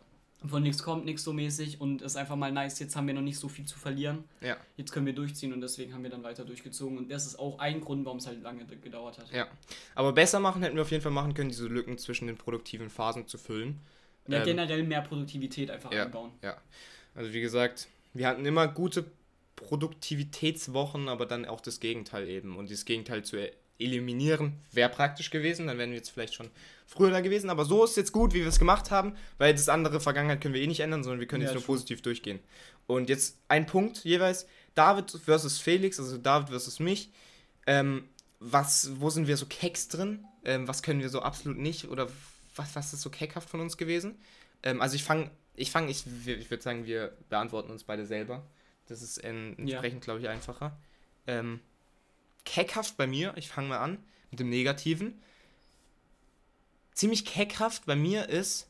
von 0.46 0.62
nichts 0.62 0.82
kommt, 0.82 1.04
nichts 1.04 1.24
so 1.24 1.32
mäßig 1.32 1.80
und 1.80 2.02
ist 2.02 2.16
einfach 2.16 2.36
mal 2.36 2.52
nice. 2.52 2.78
Jetzt 2.78 2.94
haben 2.94 3.06
wir 3.06 3.14
noch 3.14 3.22
nicht 3.22 3.38
so 3.38 3.48
viel 3.48 3.64
zu 3.64 3.78
verlieren. 3.78 4.24
Ja. 4.40 4.56
Jetzt 4.76 4.92
können 4.92 5.06
wir 5.06 5.12
durchziehen 5.12 5.52
und 5.52 5.60
deswegen 5.60 5.92
haben 5.92 6.04
wir 6.04 6.10
dann 6.10 6.22
weiter 6.22 6.44
durchgezogen 6.44 6.96
und 6.96 7.10
das 7.10 7.26
ist 7.26 7.38
auch 7.38 7.58
ein 7.58 7.80
Grund, 7.80 8.04
warum 8.04 8.18
es 8.18 8.26
halt 8.26 8.42
lange 8.42 8.64
gedauert 8.64 9.18
hat. 9.18 9.32
Ja. 9.32 9.48
Aber 9.94 10.12
besser 10.12 10.38
machen 10.38 10.62
hätten 10.62 10.76
wir 10.76 10.82
auf 10.82 10.90
jeden 10.90 11.02
Fall 11.02 11.12
machen 11.12 11.34
können, 11.34 11.48
diese 11.48 11.66
Lücken 11.66 11.98
zwischen 11.98 12.28
den 12.28 12.36
produktiven 12.36 12.88
Phasen 12.88 13.26
zu 13.26 13.36
füllen. 13.36 13.80
Ja, 14.28 14.38
ähm, 14.38 14.44
generell 14.44 14.84
mehr 14.84 15.02
Produktivität 15.02 15.70
einfach 15.70 15.92
ja, 15.92 16.04
einbauen. 16.04 16.30
Ja. 16.42 16.56
Also 17.14 17.32
wie 17.32 17.40
gesagt, 17.40 17.88
wir 18.14 18.28
hatten 18.28 18.46
immer 18.46 18.68
gute 18.68 19.10
Produktivitätswochen, 19.56 21.08
aber 21.08 21.26
dann 21.26 21.46
auch 21.46 21.60
das 21.60 21.80
Gegenteil 21.80 22.28
eben. 22.28 22.56
Und 22.56 22.70
das 22.70 22.84
Gegenteil 22.84 23.24
zu 23.24 23.36
eliminieren 23.78 24.54
wäre 24.72 24.88
praktisch 24.88 25.30
gewesen. 25.30 25.66
Dann 25.66 25.78
wären 25.78 25.90
wir 25.90 25.96
jetzt 25.96 26.10
vielleicht 26.10 26.34
schon 26.34 26.50
früher 26.86 27.10
da 27.10 27.20
gewesen. 27.20 27.50
Aber 27.50 27.64
so 27.64 27.84
ist 27.84 27.96
jetzt 27.96 28.12
gut, 28.12 28.34
wie 28.34 28.40
wir 28.40 28.48
es 28.48 28.58
gemacht 28.58 28.90
haben, 28.90 29.14
weil 29.38 29.52
das 29.52 29.68
andere 29.68 30.00
Vergangenheit 30.00 30.40
können 30.40 30.54
wir 30.54 30.62
eh 30.62 30.66
nicht 30.66 30.80
ändern, 30.80 31.04
sondern 31.04 31.20
wir 31.20 31.26
können 31.26 31.42
ja, 31.42 31.48
jetzt 31.48 31.54
nur 31.54 31.62
schon. 31.62 31.74
positiv 31.74 32.02
durchgehen. 32.02 32.40
Und 32.86 33.08
jetzt 33.08 33.38
ein 33.48 33.66
Punkt 33.66 34.04
jeweils: 34.04 34.46
David 34.74 35.10
versus 35.24 35.58
Felix, 35.58 35.98
also 35.98 36.18
David 36.18 36.48
versus 36.48 36.80
mich. 36.80 37.10
Ähm, 37.66 38.08
was, 38.40 38.90
wo 39.00 39.10
sind 39.10 39.26
wir 39.26 39.36
so 39.36 39.46
Keks 39.46 39.88
drin? 39.88 40.24
Ähm, 40.44 40.68
was 40.68 40.82
können 40.82 41.00
wir 41.00 41.08
so 41.08 41.20
absolut 41.20 41.58
nicht? 41.58 41.88
Oder 41.88 42.08
was, 42.56 42.74
was 42.74 42.92
ist 42.92 43.02
so 43.02 43.10
keckhaft 43.10 43.50
von 43.50 43.60
uns 43.60 43.76
gewesen? 43.76 44.16
Ähm, 44.62 44.80
also 44.80 44.94
ich 44.94 45.04
fange, 45.04 45.30
ich 45.54 45.70
fange, 45.70 45.90
ich, 45.90 46.04
ich 46.26 46.50
würde 46.50 46.62
sagen, 46.62 46.86
wir 46.86 47.12
beantworten 47.28 47.70
uns 47.70 47.84
beide 47.84 48.06
selber. 48.06 48.46
Das 48.86 49.02
ist 49.02 49.18
entsprechend, 49.18 50.00
ja. 50.00 50.04
glaube 50.04 50.20
ich, 50.20 50.28
einfacher. 50.28 50.78
Ähm, 51.26 51.60
keckhaft 52.48 52.96
bei 52.96 53.06
mir, 53.06 53.34
ich 53.36 53.48
fange 53.48 53.68
mal 53.68 53.78
an 53.78 53.98
mit 54.30 54.40
dem 54.40 54.48
Negativen. 54.48 55.20
Ziemlich 56.94 57.24
keckhaft 57.24 57.86
bei 57.86 57.94
mir 57.94 58.28
ist, 58.28 58.68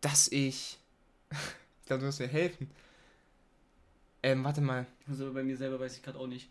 dass 0.00 0.28
ich. 0.28 0.78
ich 1.30 1.86
glaube, 1.86 2.00
du 2.00 2.06
musst 2.06 2.18
mir 2.18 2.28
helfen. 2.28 2.70
Ähm, 4.22 4.42
warte 4.42 4.60
mal. 4.60 4.86
Also 5.08 5.32
bei 5.32 5.42
mir 5.42 5.56
selber 5.56 5.78
weiß 5.78 5.96
ich 5.96 6.02
gerade 6.02 6.18
auch 6.18 6.26
nicht. 6.26 6.48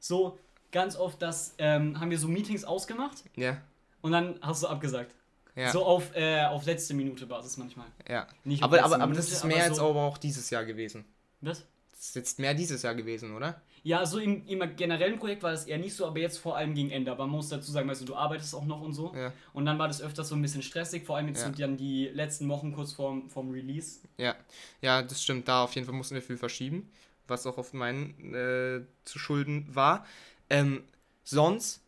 So, 0.00 0.38
ganz 0.72 0.96
oft 0.96 1.20
das, 1.22 1.54
ähm, 1.58 1.98
haben 2.00 2.10
wir 2.10 2.18
so 2.18 2.28
Meetings 2.28 2.64
ausgemacht. 2.64 3.24
Ja. 3.36 3.60
Und 4.00 4.12
dann 4.12 4.38
hast 4.42 4.62
du 4.62 4.68
abgesagt. 4.68 5.14
Ja. 5.54 5.70
So 5.70 5.84
auf, 5.84 6.14
äh, 6.14 6.44
auf 6.44 6.66
letzte 6.66 6.92
Minute 6.94 7.26
Basis 7.26 7.56
manchmal. 7.56 7.86
Ja. 8.08 8.26
Nicht 8.44 8.62
aber, 8.62 8.82
aber, 8.82 8.96
aber 8.96 9.06
Minute, 9.06 9.20
das 9.20 9.32
ist 9.32 9.44
mehr 9.44 9.64
als 9.64 9.76
so 9.76 9.88
aber 9.88 10.02
auch 10.02 10.18
dieses 10.18 10.50
Jahr 10.50 10.64
gewesen. 10.64 11.04
Was? 11.40 11.64
Das 11.92 12.08
ist 12.08 12.16
jetzt 12.16 12.38
mehr 12.38 12.52
dieses 12.52 12.82
Jahr 12.82 12.94
gewesen, 12.94 13.34
oder? 13.34 13.62
Ja, 13.86 14.04
so 14.04 14.18
im, 14.18 14.44
im 14.48 14.74
generellen 14.74 15.16
Projekt 15.16 15.44
war 15.44 15.52
das 15.52 15.64
eher 15.64 15.78
nicht 15.78 15.94
so, 15.94 16.08
aber 16.08 16.18
jetzt 16.18 16.38
vor 16.38 16.56
allem 16.56 16.74
gegen 16.74 16.90
Ende. 16.90 17.12
Aber 17.12 17.24
man 17.24 17.36
muss 17.36 17.50
dazu 17.50 17.70
sagen, 17.70 17.88
weißt 17.88 18.00
du, 18.00 18.06
du 18.06 18.16
arbeitest 18.16 18.52
auch 18.56 18.64
noch 18.64 18.80
und 18.80 18.94
so. 18.94 19.14
Ja. 19.14 19.32
Und 19.52 19.64
dann 19.64 19.78
war 19.78 19.86
das 19.86 20.02
öfters 20.02 20.28
so 20.28 20.34
ein 20.34 20.42
bisschen 20.42 20.62
stressig, 20.62 21.06
vor 21.06 21.16
allem 21.16 21.28
jetzt 21.28 21.42
ja. 21.42 21.50
dann 21.50 21.76
die 21.76 22.06
letzten 22.06 22.48
Wochen 22.48 22.72
kurz 22.72 22.94
vorm, 22.94 23.30
vorm 23.30 23.52
Release. 23.52 24.00
Ja, 24.18 24.34
ja, 24.80 25.02
das 25.02 25.22
stimmt. 25.22 25.46
Da 25.46 25.62
auf 25.62 25.72
jeden 25.76 25.86
Fall 25.86 25.94
mussten 25.94 26.16
wir 26.16 26.22
viel 26.22 26.36
verschieben, 26.36 26.90
was 27.28 27.46
auch 27.46 27.58
auf 27.58 27.74
meinen 27.74 28.34
äh, 28.34 28.80
zu 29.04 29.20
schulden 29.20 29.68
war. 29.72 30.04
Ähm, 30.50 30.82
sonst 31.22 31.80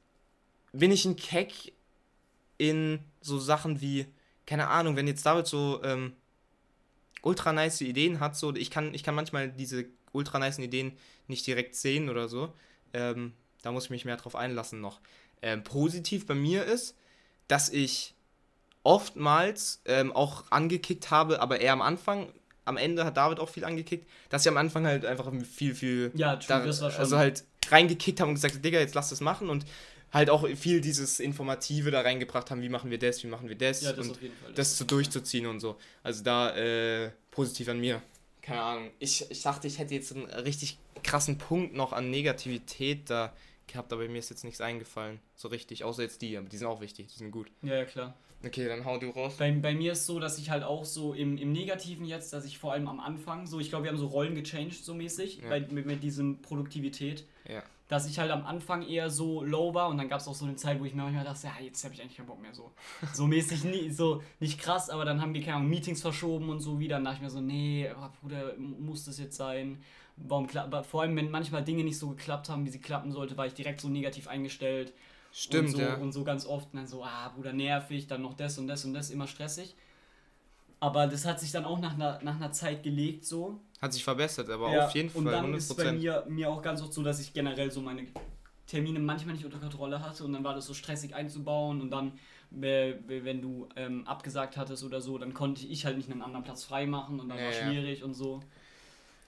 bin 0.73 0.93
ich 0.93 1.05
ein 1.05 1.17
Keck 1.17 1.73
in 2.59 3.01
so 3.21 3.41
Sachen 3.41 3.81
wie, 3.81 4.07
keine 4.47 4.69
Ahnung, 4.69 4.95
wenn 4.95 5.09
jetzt 5.09 5.27
David 5.27 5.49
so 5.49 5.83
ähm, 5.83 6.13
ultra 7.23 7.53
nice 7.53 7.81
Ideen 7.81 8.21
hat, 8.21 8.37
so 8.37 8.55
ich 8.55 8.71
kann, 8.71 8.95
ich 8.95 9.03
kann 9.03 9.17
manchmal 9.17 9.51
diese 9.51 9.87
ultra 10.13 10.39
nice 10.39 10.61
Ideen 10.61 10.93
nicht 11.29 11.47
direkt 11.47 11.77
sehen 11.77 12.09
oder 12.09 12.29
so. 12.29 12.53
Ähm, 12.93 13.33
da 13.63 13.73
muss 13.73 13.85
ich 13.85 13.91
mich 13.91 14.05
mehr 14.05 14.17
drauf 14.17 14.35
einlassen 14.35 14.81
noch. 14.81 15.01
Ähm, 15.43 15.63
positiv 15.63 16.27
bei 16.27 16.35
mir 16.35 16.65
ist, 16.65 16.97
dass 17.49 17.69
ich 17.69 18.15
oftmals 18.83 19.81
ähm, 19.85 20.13
auch 20.13 20.45
angekickt 20.51 21.11
habe, 21.11 21.41
aber 21.41 21.61
eher 21.61 21.73
am 21.73 21.83
Anfang. 21.83 22.33
Am 22.65 22.77
Ende 22.77 23.05
hat 23.05 23.17
David 23.17 23.41
auch 23.41 23.49
viel 23.49 23.65
angekickt, 23.65 24.07
dass 24.29 24.43
ich 24.43 24.49
am 24.49 24.59
Anfang 24.59 24.87
halt 24.87 25.07
einfach 25.07 25.33
viel, 25.43 25.75
viel. 25.75 26.13
Ja, 26.15 26.37
true, 26.37 26.47
da, 26.49 26.67
das 26.67 26.81
war 26.83 26.91
schon. 26.91 27.01
Also 27.01 27.17
halt 27.17 27.45
reingekickt 27.71 28.21
haben 28.21 28.29
und 28.29 28.35
gesagt, 28.35 28.63
Digga, 28.63 28.79
jetzt 28.79 28.95
lass 28.95 29.09
das 29.09 29.21
machen 29.21 29.49
und 29.49 29.65
halt 30.13 30.31
auch 30.31 30.47
viel 30.57 30.81
dieses 30.81 31.21
Informative 31.21 31.91
da 31.91 32.01
reingebracht 32.01 32.51
haben, 32.51 32.63
wie 32.63 32.69
machen 32.69 32.91
wir 32.91 32.99
das, 32.99 33.23
wie 33.23 33.27
machen 33.27 33.49
wir 33.49 33.57
das, 33.57 33.83
ja, 33.83 33.93
das 33.93 34.09
und 34.09 34.17
Fall, 34.17 34.31
das, 34.49 34.55
das 34.55 34.79
so 34.79 34.85
durchzuziehen 34.85 35.47
und 35.47 35.61
so. 35.61 35.77
Also 36.03 36.23
da 36.23 36.57
äh, 36.57 37.11
positiv 37.31 37.69
an 37.69 37.81
mir. 37.81 38.03
Keine 38.49 38.63
Ahnung. 38.63 38.91
Ich, 38.99 39.31
ich 39.31 39.43
dachte, 39.43 39.67
ich 39.67 39.79
hätte 39.79 39.95
jetzt 39.95 40.15
einen 40.15 40.25
richtig 40.25 40.79
krassen 41.03 41.37
Punkt 41.37 41.75
noch 41.75 41.93
an 41.93 42.11
Negativität 42.11 43.11
da 43.11 43.33
gehabt, 43.67 43.93
aber 43.93 44.09
mir 44.09 44.19
ist 44.19 44.31
jetzt 44.31 44.45
nichts 44.45 44.63
eingefallen. 44.63 45.21
So 45.37 45.49
richtig, 45.49 45.85
außer 45.85 46.03
jetzt 46.03 46.23
die, 46.23 46.37
aber 46.39 46.49
die 46.49 46.57
sind 46.57 46.67
auch 46.67 46.81
wichtig, 46.81 47.09
die 47.09 47.19
sind 47.19 47.31
gut. 47.31 47.51
Ja, 47.61 47.75
ja, 47.75 47.85
klar. 47.85 48.17
Okay, 48.43 48.67
dann 48.67 48.85
hau 48.85 48.99
du 48.99 49.11
raus. 49.11 49.35
Bei, 49.37 49.51
bei 49.53 49.75
mir 49.75 49.93
ist 49.93 50.07
so, 50.07 50.19
dass 50.19 50.39
ich 50.39 50.49
halt 50.49 50.63
auch 50.63 50.85
so 50.85 51.13
im, 51.13 51.37
im 51.37 51.53
Negativen 51.53 52.07
jetzt, 52.07 52.33
dass 52.33 52.47
ich 52.47 52.57
vor 52.57 52.73
allem 52.73 52.89
am 52.89 53.01
Anfang 53.01 53.47
so, 53.47 53.61
ich 53.61 53.69
glaube, 53.69 53.85
wir 53.85 53.91
haben 53.91 53.99
so 53.99 54.07
Rollen 54.07 54.35
gechanged 54.35 54.83
so 54.83 54.95
mäßig, 54.95 55.41
ja. 55.43 55.49
bei, 55.49 55.61
mit, 55.61 55.87
mit 55.87 56.03
diesem 56.03 56.41
Produktivität. 56.41 57.27
Ja 57.47 57.63
dass 57.89 58.07
ich 58.07 58.19
halt 58.19 58.31
am 58.31 58.45
Anfang 58.45 58.87
eher 58.87 59.09
so 59.09 59.43
low 59.43 59.73
war 59.73 59.89
und 59.89 59.97
dann 59.97 60.09
gab 60.09 60.21
es 60.21 60.29
auch 60.29 60.35
so 60.35 60.45
eine 60.45 60.57
Zeit, 60.57 60.79
wo 60.79 60.85
ich 60.85 60.95
mir 60.95 61.03
manchmal 61.03 61.25
dachte, 61.25 61.47
ja, 61.47 61.65
jetzt 61.65 61.83
habe 61.85 61.95
ich 61.95 62.03
eigentlich 62.03 62.19
keinen 62.19 62.27
Bock 62.27 62.41
mehr 62.41 62.55
so. 62.55 62.71
So 63.15 63.27
mäßig, 63.27 63.65
nie, 63.65 63.91
so 63.91 64.23
nicht 64.41 64.61
krass, 64.61 64.91
aber 64.91 65.07
dann 65.07 65.23
haben 65.23 65.33
wir, 65.33 65.41
keine 65.41 65.57
Ahnung, 65.57 65.71
Meetings 65.71 66.03
verschoben 66.03 66.51
und 66.51 66.61
so 66.61 66.79
wieder. 66.79 66.97
Dann 66.97 67.05
dachte 67.05 67.17
ich 67.17 67.23
mir 67.23 67.31
so, 67.31 67.41
nee, 67.41 67.91
oh, 67.91 68.09
Bruder, 68.21 68.55
muss 68.57 69.07
das 69.07 69.19
jetzt 69.19 69.37
sein? 69.37 69.83
Warum 70.17 70.47
klappt, 70.47 70.87
vor 70.87 71.03
allem, 71.03 71.17
wenn 71.17 71.31
manchmal 71.31 71.65
Dinge 71.65 71.83
nicht 71.83 71.99
so 71.99 72.11
geklappt 72.11 72.49
haben, 72.51 72.67
wie 72.67 72.71
sie 72.71 72.81
klappen 72.81 73.11
sollte, 73.11 73.37
war 73.37 73.47
ich 73.47 73.55
direkt 73.55 73.81
so 73.81 73.89
negativ 73.89 74.29
eingestellt. 74.29 74.93
Stimmt, 75.33 75.69
und 75.69 75.77
so, 75.77 75.81
ja. 75.81 75.95
Und 75.95 76.13
so 76.13 76.25
ganz 76.25 76.47
oft 76.47 76.69
dann 76.75 76.87
so, 76.87 77.05
ah, 77.05 77.33
Bruder, 77.35 77.53
nervig, 77.53 78.07
dann 78.07 78.23
noch 78.23 78.35
das 78.35 78.59
und 78.59 78.67
das 78.67 78.85
und 78.85 78.93
das, 78.93 79.11
immer 79.11 79.27
stressig. 79.27 79.75
Aber 80.81 81.07
das 81.07 81.25
hat 81.25 81.41
sich 81.41 81.51
dann 81.51 81.65
auch 81.65 81.81
nach 81.81 81.95
einer, 81.95 82.21
nach 82.23 82.37
einer 82.37 82.53
Zeit 82.53 82.83
gelegt 82.83 83.25
so. 83.25 83.61
Hat 83.81 83.93
sich 83.93 84.05
verbessert, 84.05 84.49
aber 84.51 84.73
ja, 84.73 84.87
auf 84.87 84.95
jeden 84.95 85.11
Fall. 85.11 85.21
Und 85.21 85.33
dann 85.33 85.53
100%. 85.53 85.57
ist 85.57 85.77
bei 85.77 85.93
mir, 85.93 86.25
mir 86.29 86.51
auch 86.51 86.63
ganz 86.63 86.83
oft 86.83 86.93
so, 86.93 87.03
dass 87.03 87.21
ich 87.21 87.33
generell 87.33 87.71
so 87.71 87.81
meine 87.81 88.07
Termine 88.67 89.01
manchmal 89.01 89.35
nicht 89.35 89.45
unter 89.45 89.59
Kontrolle 89.59 90.03
hatte 90.03 90.25
und 90.25 90.33
dann 90.35 90.45
war 90.45 90.55
das 90.55 90.67
so 90.67 90.75
stressig 90.75 91.15
einzubauen 91.15 91.81
und 91.81 91.91
dann, 91.91 92.13
äh, 92.61 92.95
wenn 93.07 93.41
du 93.41 93.69
ähm, 93.77 94.07
abgesagt 94.07 94.57
hattest 94.57 94.85
oder 94.85 95.01
so, 95.01 95.17
dann 95.19 95.33
konnte 95.33 95.67
ich 95.67 95.87
halt 95.87 95.97
nicht 95.97 96.11
einen 96.11 96.23
anderen 96.23 96.45
Platz 96.45 96.65
freimachen 96.65 97.19
und 97.19 97.29
dann 97.29 97.39
ja, 97.39 97.47
war 97.47 97.53
schwierig 97.53 98.01
ja. 98.01 98.05
und 98.05 98.15
so. 98.15 98.41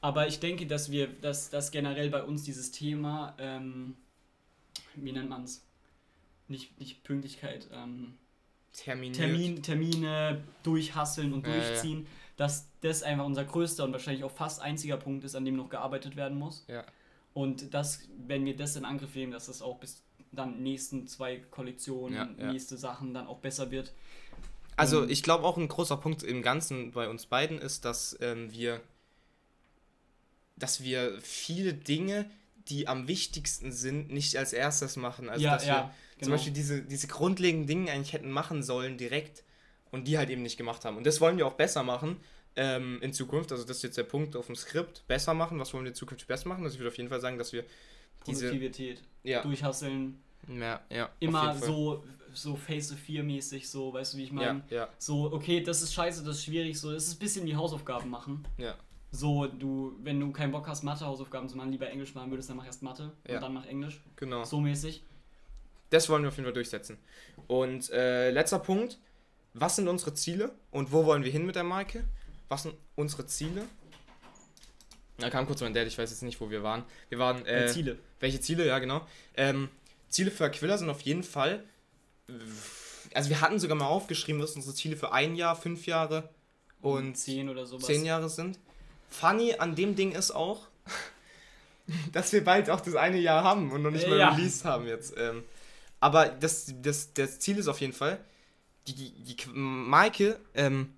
Aber 0.03 0.27
ich 0.27 0.41
denke, 0.41 0.67
dass 0.67 0.91
wir, 0.91 1.09
dass, 1.09 1.51
dass 1.51 1.71
generell 1.71 2.11
bei 2.11 2.23
uns 2.23 2.43
dieses 2.43 2.71
Thema, 2.71 3.35
ähm, 3.39 3.97
wie 4.95 5.13
nennt 5.13 5.29
man 5.29 5.45
es? 5.45 5.67
Nicht, 6.49 6.79
nicht 6.79 7.05
Pünktlichkeit, 7.05 7.69
ähm, 7.73 8.15
Termin, 8.73 9.63
Termine 9.63 10.43
durchhasseln 10.63 11.33
und 11.33 11.47
durchziehen, 11.47 12.03
ja, 12.03 12.09
dass 12.37 12.69
das 12.81 13.03
einfach 13.03 13.27
unser 13.27 13.45
größter 13.45 13.85
und 13.85 13.93
wahrscheinlich 13.93 14.25
auch 14.25 14.31
fast 14.31 14.63
einziger 14.63 14.97
Punkt 14.97 15.25
ist, 15.25 15.35
an 15.35 15.45
dem 15.45 15.57
noch 15.57 15.69
gearbeitet 15.69 16.17
werden 16.17 16.39
muss. 16.39 16.65
Ja. 16.69 16.85
Und 17.35 17.75
das, 17.75 18.01
wenn 18.27 18.45
wir 18.45 18.57
das 18.57 18.77
in 18.77 18.85
Angriff 18.85 19.15
nehmen, 19.15 19.33
dass 19.33 19.47
das 19.47 19.63
auch 19.63 19.79
bis 19.79 20.03
dann 20.33 20.63
nächsten 20.63 21.07
zwei 21.07 21.37
Kollektionen, 21.51 22.15
ja, 22.15 22.45
ja. 22.45 22.53
nächste 22.53 22.77
Sachen 22.77 23.15
dann 23.15 23.27
auch 23.27 23.39
besser 23.39 23.71
wird. 23.71 23.93
Also 24.77 25.07
ich 25.07 25.23
glaube 25.23 25.45
auch 25.45 25.59
ein 25.59 25.69
großer 25.69 25.97
Punkt 25.97 26.23
im 26.23 26.43
Ganzen 26.43 26.93
bei 26.93 27.09
uns 27.09 27.27
beiden 27.27 27.59
ist, 27.59 27.85
dass 27.85 28.17
ähm, 28.21 28.51
wir, 28.53 28.81
dass 30.57 30.83
wir 30.83 31.19
viele 31.21 31.75
Dinge, 31.75 32.31
die 32.69 32.89
am 32.89 33.07
wichtigsten 33.07 33.73
sind, 33.73 34.11
nicht 34.11 34.37
als 34.37 34.53
erstes 34.53 34.97
machen. 34.97 35.29
Also 35.29 35.45
ja, 35.45 35.55
dass 35.55 35.67
wir 35.67 35.91
genau. 36.21 36.31
zum 36.31 36.33
Beispiel 36.33 36.53
diese, 36.53 36.83
diese 36.83 37.07
grundlegenden 37.07 37.67
Dinge 37.67 37.93
eigentlich 37.93 38.13
hätten 38.13 38.31
machen 38.31 38.63
sollen 38.63 38.97
direkt 38.97 39.45
und 39.91 40.07
die 40.07 40.19
halt 40.19 40.31
eben 40.31 40.43
nicht 40.43 40.57
gemacht 40.57 40.85
haben. 40.85 40.97
Und 40.97 41.07
das 41.07 41.21
wollen 41.21 41.37
wir 41.37 41.47
auch 41.47 41.55
besser 41.55 41.83
machen 41.83 42.17
ähm, 42.57 42.99
in 43.03 43.13
Zukunft. 43.13 43.53
Also 43.53 43.65
das 43.65 43.79
ist 43.79 43.83
jetzt 43.83 43.99
der 43.99 44.05
Punkt 44.05 44.37
auf 44.37 44.47
dem 44.47 44.57
Skript. 44.57 45.05
Besser 45.09 45.35
machen. 45.35 45.59
Was 45.59 45.75
wollen 45.75 45.85
wir 45.85 45.95
zukünftig 45.95 46.27
besser 46.27 46.49
machen? 46.49 46.65
Also 46.65 46.75
ich 46.75 46.81
würde 46.81 46.91
auf 46.91 46.97
jeden 46.97 47.09
Fall 47.09 47.21
sagen, 47.21 47.39
dass 47.39 47.53
wir 47.53 47.65
diese 48.27 48.47
Produktivität 48.47 49.03
ja. 49.23 49.43
durchhasseln. 49.43 50.21
Ja, 50.49 50.81
ja. 50.91 51.11
Immer 51.21 51.55
so, 51.55 52.05
so 52.33 52.57
Phase 52.57 52.97
4 52.97 53.23
mäßig, 53.23 53.69
so, 53.69 53.93
weißt 53.93 54.15
du, 54.15 54.19
wie 54.19 54.25
ich 54.25 54.33
meine? 54.33 54.63
Ja, 54.71 54.77
ja. 54.77 54.89
So, 54.99 55.33
okay, 55.33 55.63
das 55.63 55.83
ist 55.83 55.93
scheiße, 55.93 56.25
das 56.25 56.37
ist 56.37 56.45
schwierig, 56.45 56.79
so, 56.79 56.93
das 56.93 57.07
ist 57.07 57.15
ein 57.15 57.19
bisschen 57.19 57.47
wie 57.47 57.55
Hausaufgaben 57.55 58.09
machen. 58.09 58.45
Ja. 58.59 58.75
So, 59.13 59.47
du, 59.47 59.97
wenn 60.03 60.21
du 60.21 60.31
keinen 60.31 60.53
Bock 60.53 60.69
hast, 60.69 60.83
Mathe-Hausaufgaben 60.83 61.49
zu 61.49 61.57
machen, 61.57 61.73
lieber 61.73 61.91
Englisch 61.91 62.15
machen 62.15 62.31
würdest, 62.31 62.49
dann 62.49 62.57
mach 62.57 62.67
erst 62.67 62.83
Mathe 62.83 63.13
ja. 63.27 63.35
und 63.35 63.43
dann 63.43 63.55
mach 63.55 63.67
Englisch. 63.67 64.01
Genau. 64.17 64.45
So 64.45 64.61
mäßig. 64.61 65.03
Das 65.91 66.09
wollen 66.09 66.23
wir 66.23 66.29
auf 66.29 66.37
jeden 66.37 66.47
Fall 66.47 66.55
durchsetzen. 66.55 66.99
Und 67.47 67.91
äh, 67.91 68.31
letzter 68.31 68.61
Punkt, 68.61 68.99
was 69.55 69.77
sind 69.77 69.89
unsere 69.89 70.15
Ziele 70.15 70.53
und 70.71 70.93
wo 70.93 71.05
wollen 71.05 71.25
wir 71.25 71.33
hin 71.33 71.45
mit 71.47 71.57
der 71.57 71.65
Marke? 71.65 72.05
Was 72.49 72.63
sind 72.63 72.75
unsere 72.95 73.27
Ziele? 73.27 73.65
Da 75.19 75.31
kam 75.31 75.47
kurz 75.47 75.61
mein 75.61 75.75
Dad, 75.75 75.87
ich 75.87 75.99
weiß 75.99 76.11
jetzt 76.11 76.23
nicht, 76.23 76.41
wo 76.41 76.51
wir 76.51 76.63
waren. 76.63 76.85
Wir 77.09 77.19
waren. 77.19 77.45
Äh, 77.47 77.69
Ziele. 77.69 77.99
Welche 78.21 78.41
Ziele, 78.41 78.67
ja, 78.67 78.79
genau. 78.79 79.07
Ähm, 79.37 79.69
Ziele 80.09 80.31
für 80.31 80.45
Aquila 80.45 80.79
sind 80.79 80.89
auf 80.89 81.03
jeden 81.03 81.23
Fall. 81.23 81.63
Also, 83.13 83.29
wir 83.29 83.41
hatten 83.41 83.59
sogar 83.59 83.77
mal 83.77 83.87
aufgeschrieben, 83.87 84.41
was 84.41 84.53
unsere 84.53 84.75
Ziele 84.75 84.97
für 84.97 85.13
ein 85.13 85.37
Jahr, 85.37 85.57
fünf 85.57 85.87
Jahre 85.87 86.31
und 86.81 87.17
zehn 87.17 87.49
oder 87.49 87.67
sowas. 87.67 87.87
Zehn 87.87 88.05
Jahre 88.05 88.29
sind. 88.29 88.59
Funny 89.09 89.55
an 89.59 89.75
dem 89.75 89.97
Ding 89.97 90.13
ist 90.13 90.31
auch, 90.31 90.69
dass 92.13 92.33
wir 92.33 92.43
bald 92.45 92.71
auch 92.71 92.81
das 92.81 92.95
eine 92.95 93.19
Jahr 93.19 93.45
haben 93.45 93.73
und 93.73 93.83
noch 93.83 93.91
nicht 93.91 94.09
mal 94.09 94.19
ja. 94.19 94.31
released 94.31 94.65
haben 94.65 94.87
jetzt. 94.87 95.15
Ähm, 95.19 95.45
aber 96.01 96.29
das, 96.29 96.73
das, 96.83 97.13
das 97.13 97.39
Ziel 97.39 97.59
ist 97.59 97.69
auf 97.69 97.81
jeden 97.81 97.93
Fall, 97.93 98.25
die, 98.87 98.95
die, 98.95 99.13
die 99.13 99.37
Marke 99.53 100.41
ähm, 100.55 100.95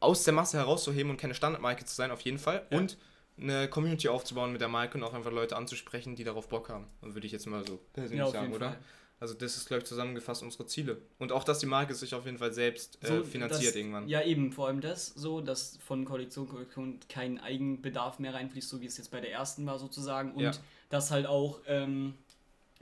aus 0.00 0.24
der 0.24 0.32
Masse 0.32 0.56
herauszuheben 0.56 1.10
und 1.10 1.18
keine 1.18 1.34
Standardmarke 1.34 1.84
zu 1.84 1.94
sein, 1.94 2.10
auf 2.10 2.22
jeden 2.22 2.38
Fall. 2.38 2.66
Ja. 2.70 2.78
Und 2.78 2.96
eine 3.38 3.68
Community 3.68 4.08
aufzubauen 4.08 4.52
mit 4.52 4.60
der 4.60 4.68
Marke 4.68 4.98
und 4.98 5.04
auch 5.04 5.14
einfach 5.14 5.32
Leute 5.32 5.56
anzusprechen, 5.56 6.16
die 6.16 6.24
darauf 6.24 6.48
Bock 6.48 6.68
haben. 6.68 6.86
Würde 7.00 7.26
ich 7.26 7.32
jetzt 7.32 7.46
mal 7.46 7.66
so 7.66 7.78
persönlich 7.92 8.18
ja, 8.18 8.30
sagen, 8.30 8.52
oder? 8.52 8.70
Fall. 8.70 8.78
Also 9.18 9.34
das 9.34 9.56
ist, 9.56 9.66
glaube 9.66 9.82
ich, 9.82 9.86
zusammengefasst 9.86 10.42
unsere 10.42 10.64
Ziele. 10.64 11.02
Und 11.18 11.30
auch, 11.30 11.44
dass 11.44 11.58
die 11.58 11.66
Marke 11.66 11.94
sich 11.94 12.14
auf 12.14 12.24
jeden 12.24 12.38
Fall 12.38 12.54
selbst 12.54 12.98
äh, 13.02 13.06
so, 13.06 13.24
finanziert 13.24 13.68
das, 13.68 13.76
irgendwann. 13.76 14.08
Ja, 14.08 14.22
eben, 14.22 14.50
vor 14.50 14.66
allem 14.66 14.80
das 14.80 15.08
so, 15.08 15.42
dass 15.42 15.76
von 15.84 16.06
Kollektion 16.06 16.46
zu 16.46 16.52
Kollektion 16.54 16.98
kein 17.10 17.38
Eigenbedarf 17.38 18.18
mehr 18.18 18.32
reinfließt, 18.32 18.68
so 18.68 18.80
wie 18.80 18.86
es 18.86 18.96
jetzt 18.96 19.10
bei 19.10 19.20
der 19.20 19.30
ersten 19.30 19.66
war 19.66 19.78
sozusagen. 19.78 20.32
Und 20.32 20.42
ja. 20.42 20.52
dass 20.88 21.10
halt 21.10 21.26
auch 21.26 21.60
ähm, 21.66 22.14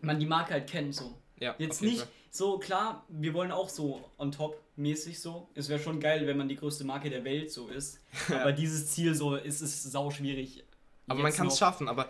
man 0.00 0.18
die 0.18 0.26
Marke 0.26 0.52
halt 0.52 0.68
kennt 0.68 0.94
so. 0.94 1.18
Ja, 1.40 1.54
jetzt 1.58 1.82
nicht 1.82 2.00
Fall. 2.00 2.08
so, 2.30 2.58
klar, 2.58 3.04
wir 3.08 3.32
wollen 3.34 3.52
auch 3.52 3.68
so 3.68 4.04
on 4.18 4.32
top 4.32 4.60
mäßig 4.76 5.20
so. 5.20 5.48
Es 5.54 5.68
wäre 5.68 5.80
schon 5.80 6.00
geil, 6.00 6.26
wenn 6.26 6.36
man 6.36 6.48
die 6.48 6.56
größte 6.56 6.84
Marke 6.84 7.10
der 7.10 7.24
Welt 7.24 7.50
so 7.50 7.68
ist. 7.68 8.00
aber 8.28 8.52
dieses 8.52 8.90
Ziel 8.90 9.14
so 9.14 9.36
ist 9.36 9.60
es 9.60 9.82
sau 9.84 10.10
schwierig. 10.10 10.64
Aber 11.06 11.22
man 11.22 11.32
kann 11.32 11.46
es 11.46 11.58
schaffen, 11.58 11.88
aber 11.88 12.08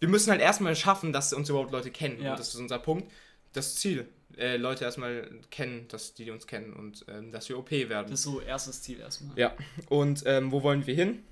wir 0.00 0.08
müssen 0.08 0.30
halt 0.30 0.40
erstmal 0.40 0.74
schaffen, 0.74 1.12
dass 1.12 1.32
uns 1.32 1.48
überhaupt 1.48 1.72
Leute 1.72 1.90
kennen. 1.90 2.22
Ja. 2.22 2.32
Und 2.32 2.38
das 2.38 2.48
ist 2.48 2.60
unser 2.60 2.78
Punkt. 2.78 3.10
das 3.52 3.76
Ziel. 3.76 4.08
Äh, 4.36 4.56
Leute 4.56 4.84
erstmal 4.84 5.28
kennen, 5.50 5.88
dass 5.88 6.14
die 6.14 6.30
uns 6.30 6.46
kennen 6.46 6.72
und 6.72 7.04
ähm, 7.08 7.32
dass 7.32 7.48
wir 7.48 7.58
OP 7.58 7.70
werden. 7.72 8.10
Das 8.10 8.20
ist 8.20 8.22
so 8.22 8.40
erstes 8.40 8.80
Ziel 8.80 9.00
erstmal. 9.00 9.36
Ja. 9.36 9.52
Und 9.88 10.22
ähm, 10.24 10.52
wo 10.52 10.62
wollen 10.62 10.86
wir 10.86 10.94
hin? 10.94 11.24